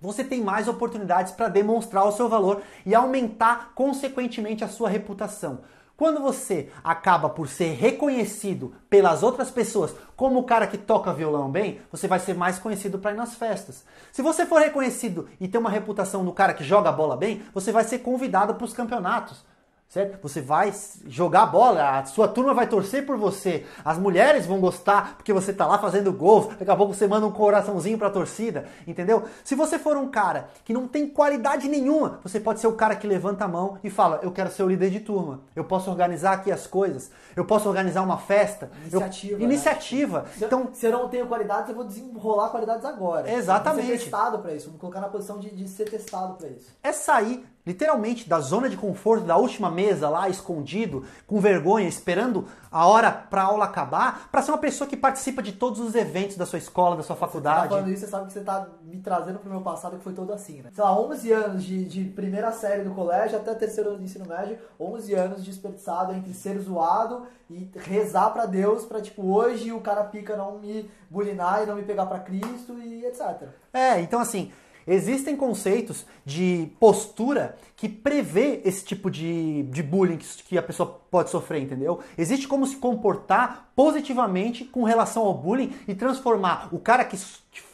você 0.00 0.24
tem 0.24 0.40
mais 0.40 0.68
oportunidades 0.68 1.32
para 1.32 1.48
demonstrar 1.48 2.06
o 2.06 2.12
seu 2.12 2.28
valor 2.28 2.62
e 2.84 2.94
aumentar 2.94 3.72
consequentemente 3.74 4.64
a 4.64 4.68
sua 4.68 4.88
reputação. 4.88 5.60
Quando 6.00 6.18
você 6.18 6.70
acaba 6.82 7.28
por 7.28 7.46
ser 7.46 7.74
reconhecido 7.74 8.72
pelas 8.88 9.22
outras 9.22 9.50
pessoas 9.50 9.94
como 10.16 10.38
o 10.38 10.44
cara 10.44 10.66
que 10.66 10.78
toca 10.78 11.12
violão 11.12 11.50
bem, 11.50 11.78
você 11.92 12.08
vai 12.08 12.18
ser 12.18 12.34
mais 12.34 12.58
conhecido 12.58 12.98
para 12.98 13.10
ir 13.10 13.16
nas 13.16 13.34
festas. 13.34 13.84
Se 14.10 14.22
você 14.22 14.46
for 14.46 14.62
reconhecido 14.62 15.28
e 15.38 15.46
ter 15.46 15.58
uma 15.58 15.68
reputação 15.68 16.24
do 16.24 16.32
cara 16.32 16.54
que 16.54 16.64
joga 16.64 16.90
bola 16.90 17.18
bem, 17.18 17.42
você 17.52 17.70
vai 17.70 17.84
ser 17.84 17.98
convidado 17.98 18.54
para 18.54 18.64
os 18.64 18.72
campeonatos 18.72 19.44
certo? 19.90 20.22
Você 20.22 20.40
vai 20.40 20.72
jogar 21.06 21.46
bola, 21.46 21.98
a 21.98 22.06
sua 22.06 22.28
turma 22.28 22.54
vai 22.54 22.68
torcer 22.68 23.04
por 23.04 23.16
você, 23.18 23.66
as 23.84 23.98
mulheres 23.98 24.46
vão 24.46 24.60
gostar 24.60 25.16
porque 25.16 25.32
você 25.32 25.52
tá 25.52 25.66
lá 25.66 25.78
fazendo 25.78 26.12
gol, 26.12 26.52
daqui 26.56 26.70
a 26.70 26.76
pouco 26.76 26.94
você 26.94 27.08
manda 27.08 27.26
um 27.26 27.32
coraçãozinho 27.32 27.98
pra 27.98 28.08
torcida, 28.08 28.66
entendeu? 28.86 29.24
Se 29.42 29.56
você 29.56 29.80
for 29.80 29.96
um 29.96 30.08
cara 30.08 30.48
que 30.64 30.72
não 30.72 30.86
tem 30.86 31.08
qualidade 31.08 31.68
nenhuma, 31.68 32.20
você 32.22 32.38
pode 32.38 32.60
ser 32.60 32.68
o 32.68 32.74
cara 32.74 32.94
que 32.94 33.04
levanta 33.04 33.44
a 33.44 33.48
mão 33.48 33.78
e 33.82 33.90
fala, 33.90 34.20
eu 34.22 34.30
quero 34.30 34.52
ser 34.52 34.62
o 34.62 34.68
líder 34.68 34.90
de 34.90 35.00
turma, 35.00 35.40
eu 35.56 35.64
posso 35.64 35.90
organizar 35.90 36.34
aqui 36.34 36.52
as 36.52 36.68
coisas, 36.68 37.10
eu 37.34 37.44
posso 37.44 37.68
organizar 37.68 38.02
uma 38.02 38.16
festa. 38.16 38.70
Iniciativa, 38.82 39.32
Eu... 39.34 39.38
né? 39.38 39.44
Iniciativa. 39.44 40.26
Se, 40.38 40.44
Então, 40.44 40.68
se 40.72 40.86
eu 40.86 40.92
não 40.92 41.08
tenho 41.08 41.26
qualidades, 41.26 41.68
eu 41.68 41.74
vou 41.74 41.84
desenrolar 41.84 42.50
qualidades 42.50 42.84
agora. 42.84 43.28
Exatamente. 43.28 43.82
Eu 43.82 43.88
vou 43.88 43.98
ser 43.98 44.04
testado 44.04 44.38
pra 44.38 44.54
isso, 44.54 44.66
vou 44.66 44.74
me 44.74 44.78
colocar 44.78 45.00
na 45.00 45.08
posição 45.08 45.40
de, 45.40 45.50
de 45.50 45.68
ser 45.68 45.90
testado 45.90 46.34
pra 46.34 46.46
isso. 46.46 46.70
é 46.80 46.92
sair 46.92 47.44
literalmente 47.66 48.28
da 48.28 48.40
zona 48.40 48.68
de 48.68 48.76
conforto 48.76 49.24
da 49.24 49.36
última 49.36 49.70
mesa 49.70 50.08
lá 50.08 50.28
escondido, 50.28 51.04
com 51.26 51.40
vergonha, 51.40 51.86
esperando 51.88 52.46
a 52.70 52.86
hora 52.86 53.10
pra 53.10 53.42
aula 53.42 53.64
acabar, 53.64 54.28
pra 54.30 54.42
ser 54.42 54.50
uma 54.52 54.58
pessoa 54.58 54.88
que 54.88 54.96
participa 54.96 55.42
de 55.42 55.52
todos 55.52 55.80
os 55.80 55.94
eventos 55.94 56.36
da 56.36 56.46
sua 56.46 56.58
escola, 56.58 56.96
da 56.96 57.02
sua 57.02 57.14
Você 57.16 57.20
tá 57.20 57.26
faculdade. 57.26 57.68
falando 57.68 57.90
isso, 57.90 58.04
você 58.04 58.10
sabe 58.10 58.26
que 58.26 58.32
você 58.32 58.40
tá 58.40 58.66
me 58.82 58.98
trazendo 58.98 59.38
pro 59.38 59.50
meu 59.50 59.60
passado 59.60 59.96
que 59.98 60.04
foi 60.04 60.12
todo 60.12 60.32
assim, 60.32 60.62
né? 60.62 60.70
Sei 60.72 60.82
lá, 60.82 60.98
11 60.98 61.32
anos 61.32 61.64
de, 61.64 61.84
de 61.84 62.04
primeira 62.04 62.50
série 62.52 62.82
do 62.82 62.90
colégio 62.94 63.36
até 63.38 63.54
terceiro 63.54 63.90
ano 63.90 63.98
de 63.98 64.04
ensino 64.04 64.26
médio, 64.26 64.58
11 64.78 65.14
anos 65.14 65.44
desperdiçado 65.44 66.12
entre 66.12 66.32
ser 66.32 66.58
zoado 66.58 67.26
e 67.50 67.68
rezar 67.76 68.30
pra 68.30 68.46
Deus 68.46 68.84
pra, 68.84 69.00
tipo, 69.00 69.22
hoje 69.34 69.72
o 69.72 69.80
cara 69.80 70.04
pica 70.04 70.36
não 70.36 70.58
me 70.58 70.88
bulinar 71.10 71.62
e 71.62 71.66
não 71.66 71.74
me 71.76 71.82
pegar 71.82 72.06
pra 72.06 72.20
Cristo 72.20 72.78
e 72.78 73.04
etc. 73.04 73.48
É, 73.72 74.00
então 74.00 74.20
assim, 74.20 74.52
existem 74.90 75.36
conceitos 75.36 76.04
de 76.24 76.70
postura 76.80 77.56
que 77.76 77.88
prevê 77.88 78.60
esse 78.64 78.84
tipo 78.84 79.10
de, 79.10 79.62
de 79.64 79.82
bullying 79.82 80.16
que, 80.16 80.26
que 80.42 80.58
a 80.58 80.62
pessoa 80.62 81.00
pode 81.10 81.30
sofrer, 81.30 81.62
entendeu? 81.62 82.00
Existe 82.18 82.48
como 82.48 82.66
se 82.66 82.76
comportar 82.76 83.70
positivamente 83.74 84.64
com 84.64 84.82
relação 84.82 85.22
ao 85.24 85.34
bullying 85.34 85.72
e 85.86 85.94
transformar 85.94 86.68
o 86.72 86.78
cara 86.78 87.04
que 87.04 87.16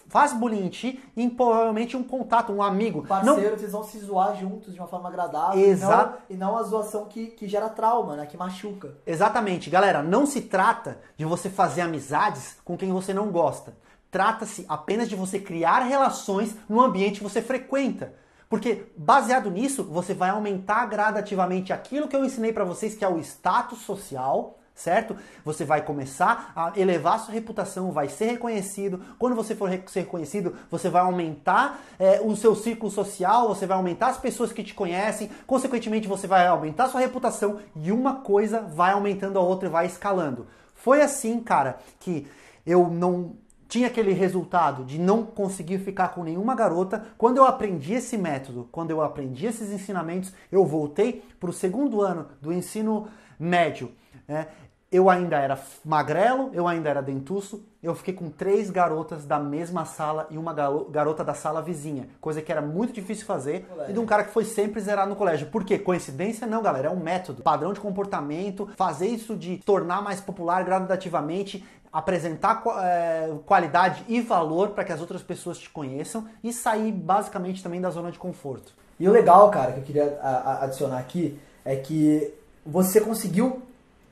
faz 0.08 0.32
bullying 0.32 0.66
em 0.66 0.68
ti 0.68 1.02
em 1.16 1.28
provavelmente 1.28 1.96
um 1.96 2.02
contato, 2.02 2.52
um 2.52 2.62
amigo. 2.62 3.00
Não, 3.00 3.06
Parceiro, 3.06 3.58
vocês 3.58 3.72
vão 3.72 3.82
se 3.82 3.98
zoar 3.98 4.36
juntos 4.36 4.72
de 4.72 4.78
uma 4.78 4.86
forma 4.86 5.08
agradável 5.08 5.60
Exato. 5.60 6.18
e, 6.28 6.36
não, 6.36 6.50
e 6.50 6.52
não 6.52 6.58
a 6.58 6.62
zoação 6.62 7.06
que, 7.06 7.28
que 7.28 7.48
gera 7.48 7.68
trauma, 7.68 8.16
né? 8.16 8.26
Que 8.26 8.36
machuca. 8.36 8.94
Exatamente, 9.06 9.68
galera, 9.68 10.02
não 10.02 10.26
se 10.26 10.42
trata 10.42 10.98
de 11.16 11.24
você 11.24 11.48
fazer 11.48 11.80
amizades 11.80 12.56
com 12.64 12.76
quem 12.76 12.92
você 12.92 13.12
não 13.12 13.30
gosta. 13.30 13.74
Trata-se 14.10 14.64
apenas 14.68 15.08
de 15.08 15.16
você 15.16 15.38
criar 15.38 15.80
relações 15.80 16.54
no 16.68 16.80
ambiente 16.80 17.18
que 17.18 17.24
você 17.24 17.42
frequenta. 17.42 18.14
Porque 18.48 18.86
baseado 18.96 19.50
nisso, 19.50 19.82
você 19.84 20.14
vai 20.14 20.30
aumentar 20.30 20.86
gradativamente 20.86 21.72
aquilo 21.72 22.06
que 22.06 22.14
eu 22.14 22.24
ensinei 22.24 22.52
para 22.52 22.64
vocês, 22.64 22.94
que 22.94 23.04
é 23.04 23.08
o 23.08 23.18
status 23.18 23.80
social, 23.80 24.58
certo? 24.76 25.16
Você 25.44 25.64
vai 25.64 25.82
começar 25.82 26.52
a 26.54 26.72
elevar 26.78 27.18
sua 27.18 27.34
reputação, 27.34 27.90
vai 27.90 28.08
ser 28.08 28.26
reconhecido. 28.26 29.02
Quando 29.18 29.34
você 29.34 29.56
for 29.56 29.68
ser 29.86 30.00
reconhecido, 30.00 30.54
você 30.70 30.88
vai 30.88 31.02
aumentar 31.02 31.80
é, 31.98 32.20
o 32.22 32.36
seu 32.36 32.54
círculo 32.54 32.92
social, 32.92 33.48
você 33.48 33.66
vai 33.66 33.76
aumentar 33.76 34.08
as 34.08 34.18
pessoas 34.18 34.52
que 34.52 34.62
te 34.62 34.74
conhecem, 34.74 35.30
consequentemente, 35.46 36.06
você 36.06 36.28
vai 36.28 36.46
aumentar 36.46 36.88
sua 36.88 37.00
reputação 37.00 37.58
e 37.74 37.90
uma 37.90 38.16
coisa 38.16 38.60
vai 38.60 38.92
aumentando 38.92 39.38
a 39.38 39.42
outra 39.42 39.68
e 39.68 39.72
vai 39.72 39.86
escalando. 39.86 40.46
Foi 40.74 41.00
assim, 41.00 41.40
cara, 41.40 41.78
que 41.98 42.28
eu 42.64 42.88
não 42.88 43.34
tinha 43.68 43.88
aquele 43.88 44.12
resultado 44.12 44.84
de 44.84 44.98
não 44.98 45.24
conseguir 45.24 45.78
ficar 45.78 46.08
com 46.08 46.22
nenhuma 46.22 46.54
garota. 46.54 47.06
Quando 47.18 47.38
eu 47.38 47.44
aprendi 47.44 47.94
esse 47.94 48.16
método, 48.16 48.68
quando 48.70 48.90
eu 48.90 49.02
aprendi 49.02 49.46
esses 49.46 49.70
ensinamentos, 49.70 50.32
eu 50.50 50.64
voltei 50.64 51.24
para 51.40 51.50
o 51.50 51.52
segundo 51.52 52.00
ano 52.00 52.26
do 52.40 52.52
ensino 52.52 53.08
médio. 53.38 53.92
Né? 54.26 54.46
Eu 54.90 55.10
ainda 55.10 55.36
era 55.36 55.58
magrelo, 55.84 56.50
eu 56.54 56.66
ainda 56.66 56.88
era 56.88 57.02
dentuço, 57.02 57.66
eu 57.82 57.92
fiquei 57.94 58.14
com 58.14 58.30
três 58.30 58.70
garotas 58.70 59.24
da 59.24 59.38
mesma 59.38 59.84
sala 59.84 60.28
e 60.30 60.38
uma 60.38 60.54
garota 60.54 61.24
da 61.24 61.34
sala 61.34 61.60
vizinha, 61.60 62.08
coisa 62.20 62.40
que 62.40 62.52
era 62.52 62.62
muito 62.62 62.92
difícil 62.92 63.26
fazer 63.26 63.66
e 63.88 63.92
de 63.92 63.98
um 63.98 64.06
cara 64.06 64.22
que 64.22 64.30
foi 64.30 64.44
sempre 64.44 64.80
zerado 64.80 65.10
no 65.10 65.16
colégio. 65.16 65.48
Por 65.48 65.64
quê? 65.64 65.76
Coincidência? 65.76 66.46
Não, 66.46 66.62
galera, 66.62 66.88
é 66.88 66.90
um 66.90 67.00
método, 67.00 67.42
padrão 67.42 67.72
de 67.72 67.80
comportamento, 67.80 68.68
fazer 68.76 69.08
isso 69.08 69.36
de 69.36 69.58
tornar 69.58 70.00
mais 70.02 70.20
popular 70.20 70.64
gradativamente, 70.64 71.64
apresentar 71.96 72.62
é, 72.82 73.30
qualidade 73.46 74.04
e 74.06 74.20
valor 74.20 74.70
para 74.70 74.84
que 74.84 74.92
as 74.92 75.00
outras 75.00 75.22
pessoas 75.22 75.56
te 75.56 75.70
conheçam 75.70 76.26
e 76.44 76.52
sair 76.52 76.92
basicamente 76.92 77.62
também 77.62 77.80
da 77.80 77.88
zona 77.88 78.12
de 78.12 78.18
conforto. 78.18 78.74
E 79.00 79.08
o 79.08 79.12
legal, 79.12 79.50
cara, 79.50 79.72
que 79.72 79.80
eu 79.80 79.82
queria 79.82 80.18
adicionar 80.60 80.98
aqui 80.98 81.38
é 81.64 81.74
que 81.74 82.34
você 82.66 83.00
conseguiu 83.00 83.62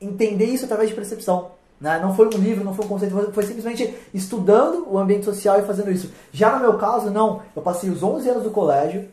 entender 0.01 0.45
isso 0.45 0.65
através 0.65 0.89
de 0.89 0.95
percepção. 0.95 1.51
Né? 1.79 1.99
Não 1.99 2.15
foi 2.15 2.25
um 2.25 2.39
livro, 2.39 2.63
não 2.63 2.73
foi 2.73 2.85
um 2.85 2.87
conceito, 2.87 3.31
foi 3.31 3.43
simplesmente 3.43 3.95
estudando 4.11 4.87
o 4.89 4.97
ambiente 4.97 5.25
social 5.25 5.59
e 5.59 5.63
fazendo 5.63 5.91
isso. 5.91 6.11
Já 6.31 6.55
no 6.55 6.61
meu 6.61 6.79
caso, 6.79 7.11
não. 7.11 7.43
Eu 7.55 7.61
passei 7.61 7.91
os 7.91 8.01
11 8.01 8.27
anos 8.27 8.43
do 8.43 8.49
colégio, 8.49 9.07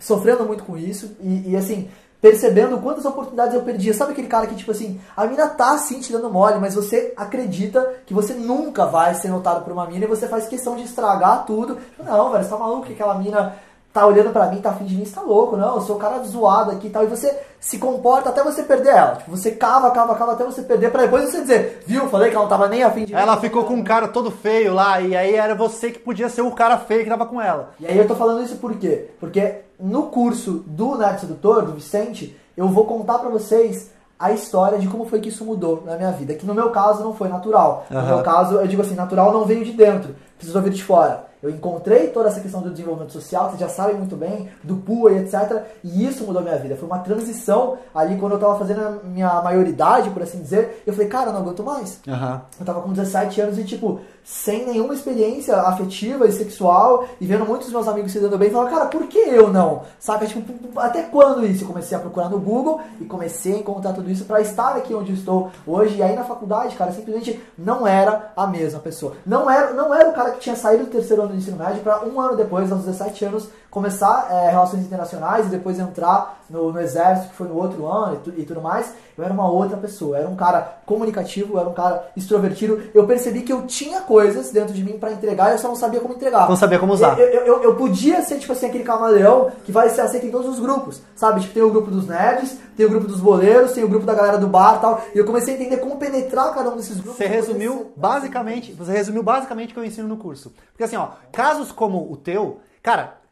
sofrendo 0.00 0.44
muito 0.44 0.64
com 0.64 0.76
isso, 0.76 1.16
e, 1.20 1.50
e 1.50 1.56
assim, 1.56 1.88
percebendo 2.26 2.78
quantas 2.78 3.04
oportunidades 3.04 3.54
eu 3.54 3.62
perdia. 3.62 3.94
Sabe 3.94 4.10
aquele 4.10 4.26
cara 4.26 4.48
que, 4.48 4.56
tipo 4.56 4.72
assim, 4.72 5.00
a 5.16 5.24
mina 5.26 5.46
tá 5.46 5.74
assim 5.74 6.00
te 6.00 6.10
dando 6.10 6.28
mole, 6.28 6.58
mas 6.58 6.74
você 6.74 7.12
acredita 7.16 7.94
que 8.04 8.12
você 8.12 8.34
nunca 8.34 8.84
vai 8.84 9.14
ser 9.14 9.28
notado 9.28 9.62
por 9.62 9.72
uma 9.72 9.86
mina 9.86 10.06
e 10.06 10.08
você 10.08 10.26
faz 10.26 10.48
questão 10.48 10.74
de 10.74 10.82
estragar 10.82 11.46
tudo. 11.46 11.78
Não, 11.96 12.32
velho, 12.32 12.42
você 12.42 12.50
tá 12.50 12.58
maluco 12.58 12.86
que 12.86 12.94
aquela 12.94 13.14
mina 13.14 13.54
tá 13.96 14.06
olhando 14.06 14.30
para 14.30 14.46
mim, 14.48 14.60
tá 14.60 14.68
afim 14.70 14.84
de 14.84 14.94
mim, 14.94 15.06
você 15.06 15.14
tá 15.14 15.22
louco, 15.22 15.56
não, 15.56 15.76
eu 15.76 15.80
sou 15.80 15.96
o 15.96 15.98
cara 15.98 16.22
zoado 16.22 16.70
aqui 16.70 16.88
e 16.88 16.90
tal, 16.90 17.02
e 17.02 17.06
você 17.06 17.34
se 17.58 17.78
comporta 17.78 18.28
até 18.28 18.44
você 18.44 18.62
perder 18.62 18.90
ela. 18.90 19.16
Tipo, 19.16 19.30
você 19.30 19.52
cava, 19.52 19.90
cava, 19.90 20.14
cava 20.14 20.32
até 20.32 20.44
você 20.44 20.60
perder, 20.60 20.92
para 20.92 21.04
depois 21.04 21.30
você 21.30 21.40
dizer, 21.40 21.82
viu, 21.86 22.06
falei 22.08 22.28
que 22.28 22.36
ela 22.36 22.44
não 22.44 22.50
tava 22.50 22.68
nem 22.68 22.82
afim 22.82 23.06
de 23.06 23.14
mim. 23.14 23.18
Ela 23.18 23.38
ficou 23.38 23.64
com 23.64 23.72
um 23.72 23.82
cara 23.82 24.06
todo 24.06 24.30
feio 24.30 24.74
lá, 24.74 25.00
e 25.00 25.16
aí 25.16 25.34
era 25.34 25.54
você 25.54 25.90
que 25.90 25.98
podia 25.98 26.28
ser 26.28 26.42
o 26.42 26.52
cara 26.52 26.76
feio 26.76 27.04
que 27.04 27.08
tava 27.08 27.24
com 27.24 27.40
ela. 27.40 27.70
E 27.80 27.86
aí 27.86 27.96
eu 27.96 28.06
tô 28.06 28.14
falando 28.14 28.44
isso 28.44 28.56
por 28.56 28.74
quê? 28.74 29.08
Porque 29.18 29.62
no 29.80 30.04
curso 30.04 30.62
do 30.66 30.98
Nerd 30.98 31.20
Sedutor, 31.20 31.64
do 31.64 31.72
Vicente, 31.72 32.38
eu 32.54 32.68
vou 32.68 32.84
contar 32.84 33.18
para 33.18 33.30
vocês 33.30 33.90
a 34.18 34.30
história 34.32 34.78
de 34.78 34.88
como 34.88 35.06
foi 35.06 35.20
que 35.20 35.30
isso 35.30 35.44
mudou 35.44 35.82
na 35.86 35.96
minha 35.96 36.10
vida. 36.10 36.34
Que 36.34 36.46
no 36.46 36.54
meu 36.54 36.70
caso 36.70 37.02
não 37.02 37.14
foi 37.14 37.28
natural. 37.28 37.86
No 37.90 38.02
meu 38.02 38.22
caso, 38.22 38.56
eu 38.56 38.66
digo 38.66 38.82
assim, 38.82 38.94
natural 38.94 39.32
não 39.32 39.44
veio 39.44 39.64
de 39.64 39.72
dentro, 39.72 40.14
precisou 40.36 40.62
vir 40.62 40.72
de 40.72 40.82
fora. 40.82 41.26
Eu 41.46 41.54
encontrei 41.54 42.08
toda 42.08 42.28
essa 42.28 42.40
questão 42.40 42.60
do 42.60 42.70
desenvolvimento 42.70 43.12
social, 43.12 43.48
vocês 43.48 43.60
já 43.60 43.68
sabem 43.68 43.96
muito 43.96 44.16
bem, 44.16 44.48
do 44.62 44.76
PUA 44.76 45.12
e 45.12 45.18
etc. 45.18 45.62
E 45.84 46.06
isso 46.06 46.24
mudou 46.24 46.42
minha 46.42 46.56
vida. 46.56 46.76
Foi 46.76 46.88
uma 46.88 46.98
transição 46.98 47.78
ali 47.94 48.16
quando 48.16 48.32
eu 48.32 48.38
tava 48.38 48.58
fazendo 48.58 48.80
a 48.80 48.90
minha 49.04 49.40
maioridade, 49.42 50.10
por 50.10 50.22
assim 50.22 50.40
dizer. 50.40 50.82
Eu 50.86 50.92
falei, 50.92 51.08
cara, 51.08 51.32
não 51.32 51.40
aguento 51.40 51.62
mais. 51.62 52.00
Uhum. 52.06 52.40
Eu 52.58 52.66
tava 52.66 52.80
com 52.80 52.92
17 52.92 53.40
anos 53.40 53.58
e, 53.58 53.64
tipo, 53.64 54.00
sem 54.26 54.66
nenhuma 54.66 54.92
experiência 54.92 55.54
afetiva 55.54 56.26
e 56.26 56.32
sexual 56.32 57.06
e 57.20 57.26
vendo 57.26 57.46
muitos 57.46 57.70
meus 57.70 57.86
amigos 57.86 58.10
se 58.10 58.18
dando 58.18 58.36
bem, 58.36 58.50
falava, 58.50 58.70
cara, 58.70 58.86
por 58.86 59.06
que 59.06 59.20
eu 59.20 59.52
não? 59.52 59.84
Sabe? 60.00 60.26
Tipo, 60.26 60.80
até 60.80 61.02
quando 61.02 61.46
isso? 61.46 61.62
Eu 61.62 61.68
comecei 61.68 61.96
a 61.96 62.00
procurar 62.00 62.28
no 62.28 62.40
Google 62.40 62.80
e 63.00 63.04
comecei 63.04 63.54
a 63.54 63.58
encontrar 63.58 63.92
tudo 63.92 64.10
isso 64.10 64.24
para 64.24 64.40
estar 64.40 64.74
aqui 64.74 64.92
onde 64.92 65.12
estou 65.12 65.52
hoje. 65.64 65.98
E 65.98 66.02
aí 66.02 66.16
na 66.16 66.24
faculdade, 66.24 66.74
cara, 66.74 66.90
simplesmente 66.90 67.40
não 67.56 67.86
era 67.86 68.32
a 68.36 68.48
mesma 68.48 68.80
pessoa. 68.80 69.12
Não 69.24 69.48
era, 69.48 69.72
não 69.72 69.94
era 69.94 70.10
o 70.10 70.12
cara 70.12 70.32
que 70.32 70.40
tinha 70.40 70.56
saído 70.56 70.86
do 70.86 70.90
terceiro 70.90 71.22
ano 71.22 71.30
do 71.30 71.38
ensino 71.38 71.56
médio 71.56 71.80
para 71.84 72.04
um 72.04 72.20
ano 72.20 72.36
depois, 72.36 72.72
aos 72.72 72.84
17 72.84 73.26
anos, 73.26 73.48
começar 73.76 74.28
é, 74.30 74.48
relações 74.48 74.86
internacionais 74.86 75.44
e 75.44 75.50
depois 75.50 75.78
entrar 75.78 76.40
no, 76.48 76.72
no, 76.72 76.80
exército, 76.80 77.28
que 77.28 77.34
foi 77.34 77.46
no 77.46 77.56
outro 77.58 77.86
ano 77.86 78.14
e, 78.14 78.18
tu, 78.20 78.40
e, 78.40 78.42
tudo 78.46 78.62
mais, 78.62 78.90
eu 79.18 79.22
era 79.22 79.34
uma 79.34 79.50
outra 79.50 79.76
pessoa. 79.76 80.16
Eu 80.16 80.20
era 80.22 80.28
um 80.30 80.34
cara 80.34 80.78
comunicativo, 80.86 81.52
eu 81.52 81.60
era 81.60 81.68
um 81.68 81.74
cara 81.74 82.08
extrovertido. 82.16 82.84
Eu 82.94 83.06
percebi 83.06 83.42
que 83.42 83.52
eu 83.52 83.66
tinha 83.66 84.00
coisas 84.00 84.50
dentro 84.50 84.72
de 84.72 84.82
mim 84.82 84.98
para 84.98 85.12
entregar 85.12 85.50
e 85.50 85.52
eu 85.52 85.58
só 85.58 85.68
não 85.68 85.76
sabia 85.76 86.00
como 86.00 86.14
entregar. 86.14 86.48
Não 86.48 86.56
sabia 86.56 86.78
como 86.78 86.94
usar. 86.94 87.18
Eu, 87.18 87.26
eu, 87.26 87.42
eu, 87.42 87.62
eu, 87.64 87.74
podia 87.74 88.22
ser, 88.22 88.38
tipo 88.38 88.50
assim, 88.50 88.64
aquele 88.64 88.82
camaleão 88.82 89.50
que 89.66 89.70
vai 89.70 89.90
ser 89.90 90.00
aceito 90.00 90.24
em 90.24 90.30
todos 90.30 90.48
os 90.48 90.58
grupos, 90.58 91.02
sabe? 91.14 91.42
Tipo, 91.42 91.52
tem 91.52 91.62
o 91.62 91.70
grupo 91.70 91.90
dos 91.90 92.06
nerds, 92.06 92.56
tem 92.78 92.86
o 92.86 92.88
grupo 92.88 93.06
dos 93.06 93.20
boleiros, 93.20 93.72
tem 93.72 93.84
o 93.84 93.88
grupo 93.88 94.06
da 94.06 94.14
galera 94.14 94.38
do 94.38 94.46
bar 94.46 94.76
e 94.76 94.80
tal. 94.80 95.02
E 95.14 95.18
eu 95.18 95.26
comecei 95.26 95.52
a 95.52 95.56
entender 95.58 95.76
como 95.76 95.98
penetrar 95.98 96.54
cada 96.54 96.70
um 96.70 96.76
desses 96.76 96.98
grupos. 96.98 97.18
Você 97.18 97.26
resumiu 97.26 97.92
basicamente, 97.94 98.72
você 98.72 98.92
resumiu 98.92 99.22
basicamente 99.22 99.72
o 99.72 99.74
que 99.74 99.80
eu 99.80 99.84
ensino 99.84 100.08
no 100.08 100.16
curso. 100.16 100.50
Porque 100.72 100.84
assim, 100.84 100.96
ó, 100.96 101.08
casos 101.30 101.70
como 101.70 102.10
o 102.10 102.16
teu, 102.16 102.60
cara, 102.82 103.25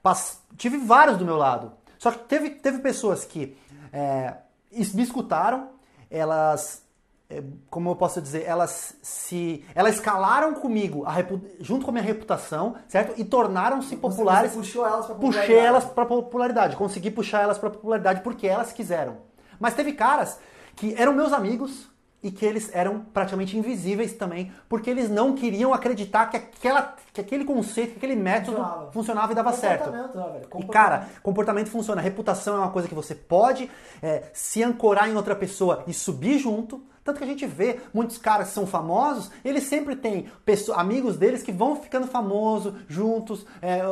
tive 0.56 0.76
vários 0.76 1.16
do 1.16 1.24
meu 1.24 1.36
lado. 1.36 1.72
Só 1.98 2.10
que 2.10 2.18
teve, 2.18 2.50
teve 2.50 2.78
pessoas 2.78 3.24
que 3.24 3.56
é, 3.90 4.34
me 4.92 5.02
escutaram, 5.02 5.70
elas, 6.10 6.82
é, 7.30 7.42
como 7.70 7.88
eu 7.88 7.96
posso 7.96 8.20
dizer, 8.20 8.44
elas 8.44 8.94
se, 9.00 9.64
elas 9.74 9.94
escalaram 9.94 10.52
comigo, 10.52 11.04
junto 11.60 11.84
com 11.84 11.90
a 11.90 11.94
minha 11.94 12.04
reputação, 12.04 12.76
certo? 12.86 13.18
E 13.18 13.24
tornaram-se 13.24 13.96
populares. 13.96 14.52
Você 14.52 14.58
puxou 14.58 14.86
elas 14.86 15.06
para 15.06 15.14
Puxei 15.14 15.56
elas 15.56 15.84
para 15.84 16.04
popularidade, 16.04 16.76
consegui 16.76 17.10
puxar 17.10 17.42
elas 17.42 17.56
para 17.56 17.70
popularidade 17.70 18.20
porque 18.20 18.46
elas 18.46 18.72
quiseram. 18.72 19.16
Mas 19.58 19.74
teve 19.74 19.92
caras 19.92 20.38
que 20.76 20.94
eram 20.98 21.14
meus 21.14 21.32
amigos, 21.32 21.88
e 22.24 22.30
que 22.30 22.46
eles 22.46 22.70
eram 22.72 23.00
praticamente 23.00 23.56
invisíveis 23.56 24.14
também, 24.14 24.50
porque 24.66 24.88
eles 24.88 25.10
não 25.10 25.34
queriam 25.34 25.74
acreditar 25.74 26.24
que, 26.30 26.38
aquela, 26.38 26.96
que 27.12 27.20
aquele 27.20 27.44
conceito, 27.44 27.90
que 27.90 27.96
aquele 27.98 28.16
método 28.16 28.56
funcionava, 28.56 28.92
funcionava 28.92 29.32
e 29.32 29.34
dava 29.34 29.52
certo. 29.52 29.90
Né, 29.90 30.08
e 30.58 30.66
cara, 30.68 31.06
comportamento 31.22 31.68
funciona. 31.68 32.00
Reputação 32.00 32.56
é 32.56 32.58
uma 32.60 32.70
coisa 32.70 32.88
que 32.88 32.94
você 32.94 33.14
pode 33.14 33.70
é, 34.02 34.22
se 34.32 34.62
ancorar 34.62 35.06
em 35.10 35.14
outra 35.14 35.36
pessoa 35.36 35.84
e 35.86 35.92
subir 35.92 36.38
junto. 36.38 36.82
Tanto 37.04 37.18
que 37.18 37.24
a 37.24 37.26
gente 37.26 37.44
vê 37.44 37.80
muitos 37.92 38.16
caras 38.16 38.48
que 38.48 38.54
são 38.54 38.66
famosos, 38.66 39.30
eles 39.44 39.64
sempre 39.64 39.94
têm 39.94 40.26
pessoas, 40.46 40.78
amigos 40.78 41.18
deles 41.18 41.42
que 41.42 41.52
vão 41.52 41.76
ficando 41.76 42.06
famosos 42.06 42.72
juntos. 42.88 43.44
É, 43.60 43.82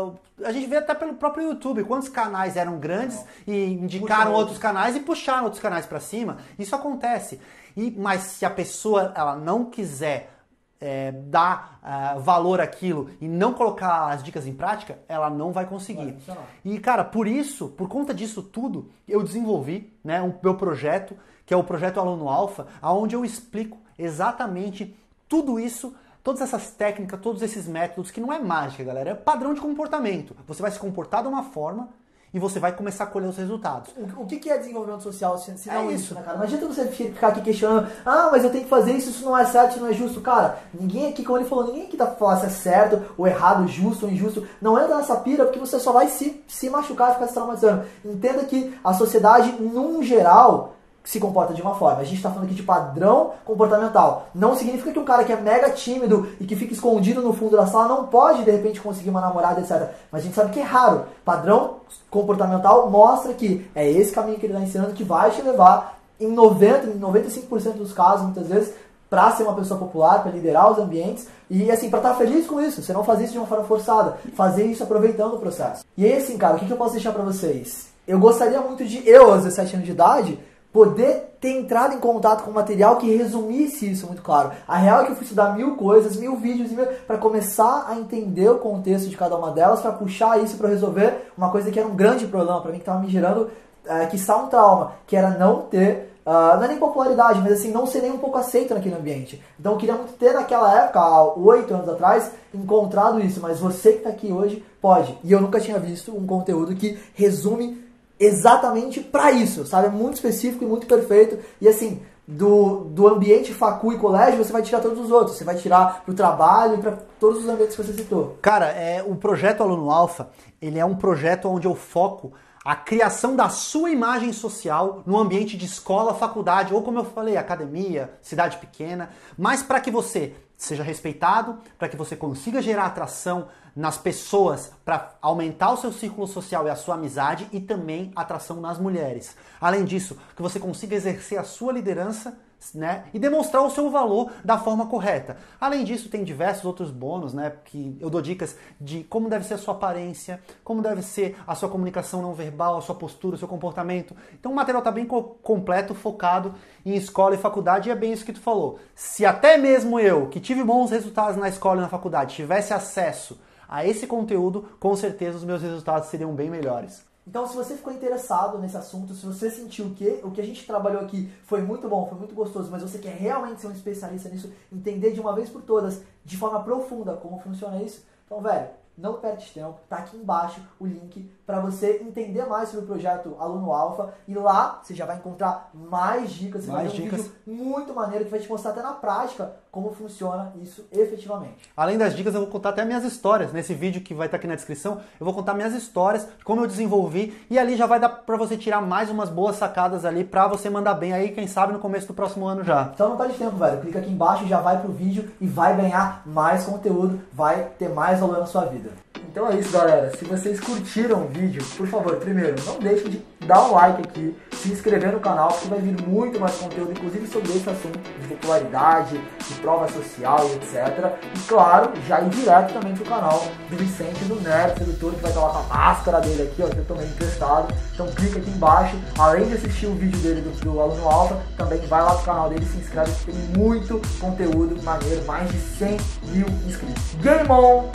a 0.42 0.50
gente 0.50 0.66
vê 0.66 0.78
até 0.78 0.94
pelo 0.94 1.12
próprio 1.12 1.48
YouTube 1.48 1.84
quantos 1.84 2.08
canais 2.08 2.56
eram 2.56 2.78
grandes 2.78 3.22
e 3.46 3.64
indicaram 3.64 4.32
outros 4.32 4.56
canais 4.56 4.96
e 4.96 5.00
puxaram 5.00 5.44
outros 5.44 5.60
canais 5.60 5.84
para 5.84 6.00
cima. 6.00 6.38
Isso 6.58 6.74
acontece. 6.74 7.38
E, 7.76 7.90
mas 7.90 8.22
se 8.22 8.44
a 8.44 8.50
pessoa 8.50 9.12
ela 9.14 9.36
não 9.36 9.66
quiser 9.66 10.32
é, 10.80 11.12
dar 11.12 11.80
uh, 11.80 12.20
valor 12.20 12.60
àquilo 12.60 13.08
e 13.20 13.28
não 13.28 13.52
colocar 13.52 14.10
as 14.10 14.22
dicas 14.22 14.46
em 14.46 14.52
prática, 14.52 14.98
ela 15.08 15.30
não 15.30 15.52
vai 15.52 15.64
conseguir. 15.64 16.16
Vai 16.26 16.36
e, 16.64 16.78
cara, 16.80 17.04
por 17.04 17.28
isso, 17.28 17.68
por 17.68 17.88
conta 17.88 18.12
disso 18.12 18.42
tudo, 18.42 18.90
eu 19.06 19.22
desenvolvi 19.22 19.92
né, 20.02 20.20
um 20.20 20.34
meu 20.42 20.56
projeto, 20.56 21.16
que 21.46 21.54
é 21.54 21.56
o 21.56 21.62
projeto 21.62 22.00
Aluno 22.00 22.28
Alfa, 22.28 22.66
onde 22.82 23.14
eu 23.14 23.24
explico 23.24 23.78
exatamente 23.96 24.96
tudo 25.28 25.60
isso 25.60 25.94
todas 26.22 26.40
essas 26.40 26.70
técnicas, 26.70 27.20
todos 27.20 27.42
esses 27.42 27.66
métodos, 27.66 28.10
que 28.10 28.20
não 28.20 28.32
é 28.32 28.38
mágica, 28.38 28.84
galera, 28.84 29.10
é 29.10 29.14
padrão 29.14 29.52
de 29.54 29.60
comportamento. 29.60 30.36
Você 30.46 30.62
vai 30.62 30.70
se 30.70 30.78
comportar 30.78 31.22
de 31.22 31.28
uma 31.28 31.42
forma 31.42 31.88
e 32.34 32.38
você 32.38 32.58
vai 32.58 32.72
começar 32.72 33.04
a 33.04 33.06
colher 33.06 33.28
os 33.28 33.36
resultados. 33.36 33.90
O, 33.96 34.22
o 34.22 34.26
que, 34.26 34.36
que 34.36 34.50
é 34.50 34.56
desenvolvimento 34.56 35.02
social 35.02 35.36
se, 35.38 35.56
se 35.58 35.68
não 35.68 35.90
é 35.90 35.92
isso, 35.92 36.14
né, 36.14 36.22
cara? 36.22 36.38
Não 36.38 36.44
adianta 36.44 36.66
você 36.66 36.86
ficar 36.86 37.28
aqui 37.28 37.42
questionando, 37.42 37.88
ah, 38.04 38.28
mas 38.30 38.42
eu 38.42 38.50
tenho 38.50 38.64
que 38.64 38.70
fazer 38.70 38.92
isso, 38.92 39.10
isso 39.10 39.24
não 39.24 39.36
é 39.36 39.44
certo, 39.44 39.72
isso 39.72 39.80
não 39.80 39.88
é 39.88 39.92
justo. 39.92 40.20
Cara, 40.20 40.58
ninguém 40.72 41.08
aqui, 41.08 41.22
como 41.24 41.38
ele 41.38 41.48
falou, 41.48 41.66
ninguém 41.66 41.84
aqui 41.84 41.96
tá 41.96 42.06
falando 42.06 42.40
se 42.40 42.46
é 42.46 42.50
certo, 42.50 43.02
ou 43.18 43.26
errado, 43.26 43.68
justo 43.68 44.06
ou 44.06 44.12
injusto. 44.12 44.46
Não 44.60 44.78
entra 44.80 44.96
nessa 44.96 45.16
pira 45.16 45.44
porque 45.44 45.58
você 45.58 45.78
só 45.78 45.92
vai 45.92 46.08
se, 46.08 46.42
se 46.48 46.70
machucar 46.70 47.10
e 47.10 47.14
ficar 47.14 47.26
se 47.26 47.34
traumatizando. 47.34 47.84
Entenda 48.04 48.44
que 48.44 48.74
a 48.82 48.94
sociedade, 48.94 49.52
num 49.60 50.02
geral, 50.02 50.74
se 51.04 51.18
comporta 51.18 51.52
de 51.52 51.62
uma 51.62 51.74
forma. 51.74 52.00
A 52.00 52.04
gente 52.04 52.16
está 52.16 52.30
falando 52.30 52.46
aqui 52.46 52.54
de 52.54 52.62
padrão 52.62 53.32
comportamental. 53.44 54.28
Não 54.34 54.54
significa 54.54 54.92
que 54.92 54.98
um 54.98 55.04
cara 55.04 55.24
que 55.24 55.32
é 55.32 55.36
mega 55.36 55.70
tímido 55.70 56.28
e 56.40 56.44
que 56.44 56.56
fica 56.56 56.72
escondido 56.72 57.20
no 57.20 57.32
fundo 57.32 57.56
da 57.56 57.66
sala 57.66 57.88
não 57.88 58.06
pode, 58.06 58.44
de 58.44 58.50
repente, 58.50 58.80
conseguir 58.80 59.10
uma 59.10 59.20
namorada, 59.20 59.60
etc. 59.60 59.90
Mas 60.10 60.22
a 60.22 60.24
gente 60.24 60.34
sabe 60.34 60.52
que 60.52 60.60
é 60.60 60.64
raro. 60.64 61.06
Padrão 61.24 61.76
comportamental 62.10 62.88
mostra 62.90 63.34
que 63.34 63.68
é 63.74 63.90
esse 63.90 64.12
caminho 64.12 64.38
que 64.38 64.46
ele 64.46 64.52
está 64.52 64.64
ensinando 64.64 64.94
que 64.94 65.04
vai 65.04 65.30
te 65.30 65.42
levar, 65.42 65.98
em 66.20 66.28
90, 66.28 66.86
em 66.86 67.00
95% 67.00 67.72
dos 67.72 67.92
casos, 67.92 68.24
muitas 68.24 68.46
vezes, 68.46 68.72
para 69.10 69.30
ser 69.32 69.42
uma 69.42 69.54
pessoa 69.54 69.78
popular, 69.78 70.22
para 70.22 70.32
liderar 70.32 70.70
os 70.70 70.78
ambientes 70.78 71.26
e 71.50 71.70
assim, 71.70 71.90
para 71.90 71.98
estar 71.98 72.12
tá 72.12 72.16
feliz 72.16 72.46
com 72.46 72.60
isso. 72.60 72.82
Você 72.82 72.92
não 72.92 73.04
fazer 73.04 73.24
isso 73.24 73.34
de 73.34 73.38
uma 73.38 73.46
forma 73.46 73.64
forçada, 73.64 74.16
fazer 74.34 74.64
isso 74.64 74.82
aproveitando 74.82 75.34
o 75.34 75.38
processo. 75.38 75.84
E 75.98 76.06
aí, 76.06 76.16
assim, 76.16 76.38
cara, 76.38 76.56
o 76.56 76.58
que, 76.58 76.66
que 76.66 76.72
eu 76.72 76.78
posso 76.78 76.94
deixar 76.94 77.12
para 77.12 77.22
vocês? 77.22 77.88
Eu 78.06 78.18
gostaria 78.18 78.60
muito 78.60 78.84
de, 78.84 79.06
eu, 79.06 79.32
aos 79.32 79.44
17 79.44 79.74
anos 79.74 79.86
de 79.86 79.92
idade, 79.92 80.38
poder 80.72 81.36
ter 81.40 81.50
entrado 81.50 81.94
em 81.94 81.98
contato 81.98 82.44
com 82.44 82.50
material 82.50 82.96
que 82.96 83.14
resumisse 83.14 83.90
isso 83.90 84.06
muito 84.06 84.22
claro. 84.22 84.52
A 84.66 84.76
real 84.76 85.02
é 85.02 85.04
que 85.04 85.12
eu 85.12 85.16
fui 85.16 85.24
estudar 85.24 85.54
mil 85.54 85.76
coisas, 85.76 86.16
mil 86.16 86.36
vídeos, 86.36 86.70
para 87.06 87.18
começar 87.18 87.86
a 87.88 87.96
entender 87.96 88.48
o 88.48 88.58
contexto 88.58 89.08
de 89.08 89.16
cada 89.16 89.36
uma 89.36 89.50
delas, 89.50 89.80
para 89.80 89.92
puxar 89.92 90.42
isso 90.42 90.56
para 90.56 90.68
resolver 90.68 91.30
uma 91.36 91.50
coisa 91.50 91.70
que 91.70 91.78
era 91.78 91.88
um 91.88 91.96
grande 91.96 92.26
problema 92.26 92.60
para 92.60 92.70
mim, 92.70 92.78
que 92.78 92.82
estava 92.82 93.00
me 93.00 93.08
gerando, 93.08 93.50
é, 93.84 94.06
que 94.06 94.16
está 94.16 94.36
um 94.36 94.46
trauma, 94.46 94.92
que 95.06 95.16
era 95.16 95.30
não 95.30 95.62
ter 95.62 96.12
Uh, 96.24 96.54
não 96.56 96.62
é 96.62 96.68
nem 96.68 96.78
popularidade, 96.78 97.40
mas 97.40 97.54
assim, 97.54 97.72
não 97.72 97.84
ser 97.84 98.00
nem 98.00 98.12
um 98.12 98.18
pouco 98.18 98.38
aceito 98.38 98.72
naquele 98.72 98.94
ambiente. 98.94 99.42
Então 99.58 99.72
eu 99.72 99.78
queria 99.78 99.96
muito 99.96 100.12
ter 100.12 100.32
naquela 100.32 100.72
época, 100.80 101.22
oito 101.36 101.74
anos 101.74 101.88
atrás, 101.88 102.30
encontrado 102.54 103.20
isso, 103.20 103.40
mas 103.40 103.58
você 103.58 103.90
que 103.90 103.98
está 103.98 104.10
aqui 104.10 104.32
hoje 104.32 104.64
pode. 104.80 105.18
E 105.24 105.32
eu 105.32 105.40
nunca 105.40 105.58
tinha 105.58 105.80
visto 105.80 106.16
um 106.16 106.24
conteúdo 106.24 106.76
que 106.76 106.96
resume 107.14 107.82
exatamente 108.18 109.00
para 109.00 109.32
isso, 109.32 109.66
sabe? 109.66 109.88
É 109.88 109.90
muito 109.90 110.14
específico 110.14 110.64
e 110.64 110.66
muito 110.66 110.86
perfeito. 110.86 111.38
E 111.60 111.68
assim, 111.68 112.00
do, 112.26 112.84
do 112.84 113.08
ambiente 113.08 113.52
facu 113.52 113.92
e 113.92 113.98
colégio, 113.98 114.42
você 114.42 114.52
vai 114.52 114.62
tirar 114.62 114.80
todos 114.80 114.98
os 114.98 115.10
outros. 115.10 115.36
Você 115.36 115.44
vai 115.44 115.56
tirar 115.56 116.02
para 116.04 116.12
o 116.12 116.14
trabalho 116.14 116.76
e 116.76 116.78
para 116.78 116.98
todos 117.18 117.42
os 117.42 117.48
ambientes 117.48 117.76
que 117.76 117.82
você 117.82 117.92
citou. 117.92 118.38
Cara, 118.40 118.66
é, 118.66 119.02
o 119.02 119.16
projeto 119.16 119.62
Aluno 119.62 119.90
Alfa, 119.90 120.30
ele 120.60 120.78
é 120.78 120.84
um 120.84 120.94
projeto 120.94 121.48
onde 121.48 121.66
eu 121.66 121.74
foco 121.74 122.32
a 122.64 122.76
criação 122.76 123.34
da 123.34 123.48
sua 123.48 123.90
imagem 123.90 124.32
social 124.32 125.02
no 125.04 125.18
ambiente 125.18 125.56
de 125.56 125.66
escola, 125.66 126.14
faculdade 126.14 126.72
ou 126.72 126.82
como 126.82 126.98
eu 126.98 127.04
falei, 127.04 127.36
academia, 127.36 128.16
cidade 128.22 128.58
pequena, 128.58 129.10
mas 129.36 129.62
para 129.62 129.80
que 129.80 129.90
você 129.90 130.34
seja 130.56 130.84
respeitado, 130.84 131.58
para 131.76 131.88
que 131.88 131.96
você 131.96 132.14
consiga 132.14 132.62
gerar 132.62 132.86
atração 132.86 133.48
nas 133.74 133.98
pessoas, 133.98 134.70
para 134.84 135.16
aumentar 135.20 135.72
o 135.72 135.76
seu 135.76 135.92
círculo 135.92 136.26
social 136.28 136.66
e 136.66 136.70
a 136.70 136.76
sua 136.76 136.94
amizade 136.94 137.48
e 137.52 137.58
também 137.58 138.12
atração 138.14 138.60
nas 138.60 138.78
mulheres. 138.78 139.36
Além 139.60 139.84
disso, 139.84 140.16
que 140.36 140.42
você 140.42 140.60
consiga 140.60 140.94
exercer 140.94 141.38
a 141.38 141.44
sua 141.44 141.72
liderança 141.72 142.38
né? 142.74 143.04
E 143.12 143.18
demonstrar 143.18 143.62
o 143.64 143.70
seu 143.70 143.90
valor 143.90 144.30
da 144.44 144.58
forma 144.58 144.86
correta. 144.86 145.36
Além 145.60 145.84
disso, 145.84 146.08
tem 146.08 146.22
diversos 146.22 146.64
outros 146.64 146.90
bônus, 146.90 147.34
né? 147.34 147.52
Que 147.64 147.96
eu 148.00 148.08
dou 148.08 148.22
dicas 148.22 148.56
de 148.80 149.04
como 149.04 149.28
deve 149.28 149.44
ser 149.44 149.54
a 149.54 149.58
sua 149.58 149.74
aparência, 149.74 150.40
como 150.62 150.80
deve 150.80 151.02
ser 151.02 151.36
a 151.46 151.54
sua 151.54 151.68
comunicação 151.68 152.22
não 152.22 152.34
verbal, 152.34 152.78
a 152.78 152.80
sua 152.80 152.94
postura, 152.94 153.36
o 153.36 153.38
seu 153.38 153.48
comportamento. 153.48 154.14
Então 154.38 154.52
o 154.52 154.54
material 154.54 154.80
está 154.80 154.90
bem 154.90 155.04
co 155.04 155.22
completo, 155.42 155.94
focado 155.94 156.54
em 156.84 156.94
escola 156.94 157.34
e 157.34 157.38
faculdade, 157.38 157.88
e 157.88 157.92
é 157.92 157.94
bem 157.94 158.12
isso 158.12 158.24
que 158.24 158.32
tu 158.32 158.40
falou. 158.40 158.78
Se 158.94 159.26
até 159.26 159.56
mesmo 159.56 159.98
eu, 159.98 160.28
que 160.28 160.40
tive 160.40 160.62
bons 160.62 160.90
resultados 160.90 161.36
na 161.36 161.48
escola 161.48 161.78
e 161.78 161.82
na 161.82 161.88
faculdade, 161.88 162.36
tivesse 162.36 162.72
acesso 162.72 163.40
a 163.68 163.86
esse 163.86 164.06
conteúdo, 164.06 164.68
com 164.78 164.94
certeza 164.94 165.38
os 165.38 165.44
meus 165.44 165.62
resultados 165.62 166.08
seriam 166.08 166.34
bem 166.34 166.50
melhores. 166.50 167.11
Então, 167.26 167.46
se 167.46 167.54
você 167.54 167.76
ficou 167.76 167.92
interessado 167.92 168.58
nesse 168.58 168.76
assunto, 168.76 169.14
se 169.14 169.24
você 169.24 169.48
sentiu 169.48 169.90
que 169.94 170.20
o 170.24 170.30
que 170.30 170.40
a 170.40 170.44
gente 170.44 170.66
trabalhou 170.66 171.02
aqui 171.02 171.32
foi 171.44 171.62
muito 171.62 171.88
bom, 171.88 172.06
foi 172.08 172.18
muito 172.18 172.34
gostoso, 172.34 172.70
mas 172.70 172.82
você 172.82 172.98
quer 172.98 173.14
realmente 173.14 173.60
ser 173.60 173.68
um 173.68 173.72
especialista 173.72 174.28
nisso, 174.28 174.52
entender 174.72 175.12
de 175.12 175.20
uma 175.20 175.34
vez 175.34 175.48
por 175.48 175.62
todas, 175.62 176.02
de 176.24 176.36
forma 176.36 176.62
profunda, 176.64 177.14
como 177.16 177.38
funciona 177.38 177.80
isso, 177.80 178.04
então, 178.26 178.40
velho, 178.40 178.68
não 178.96 179.14
perde 179.14 179.50
tempo, 179.52 179.78
tá 179.88 179.96
aqui 179.96 180.16
embaixo 180.16 180.60
o 180.78 180.86
link 180.86 181.30
para 181.46 181.60
você 181.60 182.02
entender 182.02 182.44
mais 182.44 182.68
sobre 182.68 182.84
o 182.84 182.88
projeto 182.88 183.36
Aluno 183.38 183.72
Alfa 183.72 184.12
e 184.28 184.34
lá 184.34 184.80
você 184.82 184.94
já 184.94 185.06
vai 185.06 185.16
encontrar 185.16 185.70
mais 185.72 186.30
dicas, 186.30 186.66
mais 186.66 186.92
vai 186.92 187.00
um 187.00 187.04
dicas. 187.04 187.22
vídeo 187.22 187.34
muito 187.46 187.94
maneiro 187.94 188.24
que 188.24 188.30
vai 188.30 188.40
te 188.40 188.48
mostrar 188.48 188.72
até 188.72 188.82
na 188.82 188.92
prática 188.92 189.56
como 189.72 189.90
funciona 189.94 190.52
isso 190.62 190.86
efetivamente. 190.92 191.70
Além 191.74 191.96
das 191.96 192.14
dicas, 192.14 192.34
eu 192.34 192.42
vou 192.42 192.50
contar 192.50 192.68
até 192.68 192.84
minhas 192.84 193.04
histórias. 193.04 193.54
Nesse 193.54 193.72
vídeo 193.72 194.02
que 194.02 194.12
vai 194.12 194.26
estar 194.26 194.36
aqui 194.36 194.46
na 194.46 194.54
descrição, 194.54 195.00
eu 195.18 195.24
vou 195.24 195.32
contar 195.32 195.54
minhas 195.54 195.72
histórias, 195.72 196.28
como 196.44 196.60
eu 196.60 196.66
desenvolvi 196.66 197.34
e 197.48 197.58
ali 197.58 197.74
já 197.74 197.86
vai 197.86 197.98
dar 197.98 198.10
para 198.10 198.36
você 198.36 198.54
tirar 198.54 198.82
mais 198.82 199.08
umas 199.08 199.30
boas 199.30 199.56
sacadas 199.56 200.04
ali 200.04 200.24
para 200.24 200.46
você 200.46 200.68
mandar 200.68 200.92
bem 200.92 201.14
aí, 201.14 201.30
quem 201.30 201.46
sabe 201.46 201.72
no 201.72 201.78
começo 201.78 202.06
do 202.06 202.12
próximo 202.12 202.44
ano 202.44 202.62
já. 202.62 202.90
Então 202.92 203.08
não 203.08 203.16
perde 203.16 203.38
tempo, 203.38 203.56
velho. 203.56 203.80
Clica 203.80 203.98
aqui 204.00 204.10
embaixo, 204.10 204.46
já 204.46 204.60
vai 204.60 204.78
pro 204.78 204.92
vídeo 204.92 205.30
e 205.40 205.46
vai 205.46 205.74
ganhar 205.74 206.20
mais 206.26 206.64
conteúdo, 206.64 207.18
vai 207.32 207.70
ter 207.78 207.88
mais 207.88 208.20
valor 208.20 208.40
na 208.40 208.46
sua 208.46 208.66
vida. 208.66 208.90
Então 209.32 209.50
é 209.50 209.56
isso, 209.56 209.72
galera. 209.72 210.12
Se 210.14 210.26
vocês 210.26 210.60
curtiram 210.60 211.24
o 211.24 211.28
vídeo, 211.28 211.64
por 211.78 211.86
favor, 211.86 212.16
primeiro, 212.16 212.54
não 212.66 212.78
deixe 212.78 213.08
de 213.08 213.22
dar 213.46 213.64
um 213.64 213.72
like 213.72 214.02
aqui, 214.02 214.36
se 214.52 214.68
inscrever 214.70 215.10
no 215.10 215.20
canal, 215.20 215.48
porque 215.48 215.68
vai 215.68 215.78
vir 215.78 216.06
muito 216.06 216.38
mais 216.38 216.54
conteúdo, 216.56 216.92
inclusive 216.92 217.26
sobre 217.26 217.50
esse 217.52 217.68
assunto 217.68 217.98
de 217.98 218.28
popularidade, 218.28 219.18
de 219.18 219.54
prova 219.54 219.88
social 219.88 220.46
e 220.50 220.56
etc. 220.56 221.14
E 221.34 221.38
claro, 221.48 221.92
já 222.06 222.20
ir 222.20 222.28
direto 222.28 222.74
também 222.74 222.94
pro 222.94 223.06
canal 223.06 223.42
do 223.70 223.76
Vicente, 223.78 224.22
do 224.26 224.38
Nerd 224.38 224.78
Sedutor, 224.78 225.14
que 225.14 225.22
vai 225.22 225.30
estar 225.30 225.40
lá 225.40 225.50
com 225.50 225.58
a 225.60 225.76
máscara 225.78 226.20
dele 226.20 226.42
aqui, 226.42 226.62
ó, 226.62 226.66
que 226.66 226.76
eu 226.76 226.84
tomei 226.84 227.06
emprestado. 227.06 227.74
Então 227.94 228.06
clica 228.08 228.38
aqui 228.38 228.50
embaixo, 228.50 228.96
além 229.18 229.48
de 229.48 229.54
assistir 229.54 229.86
o 229.86 229.94
vídeo 229.94 230.20
dele 230.20 230.42
do, 230.42 230.50
do 230.60 230.78
Aluno 230.78 231.08
Alfa, 231.08 231.40
também 231.56 231.80
vai 231.86 232.02
lá 232.02 232.16
pro 232.16 232.24
canal 232.26 232.50
dele, 232.50 232.66
se 232.66 232.76
inscreve, 232.76 233.10
que 233.12 233.32
tem 233.32 233.34
muito 233.56 233.98
conteúdo 234.20 234.80
maneiro, 234.82 235.24
mais 235.24 235.50
de 235.50 235.58
100 235.58 235.96
mil 236.24 236.46
inscritos. 236.66 237.14
Game 237.22 237.50
on! 237.50 237.90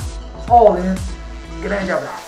All 0.50 0.80
in! 0.80 1.17
Grande 1.62 1.92
abraço! 1.92 2.27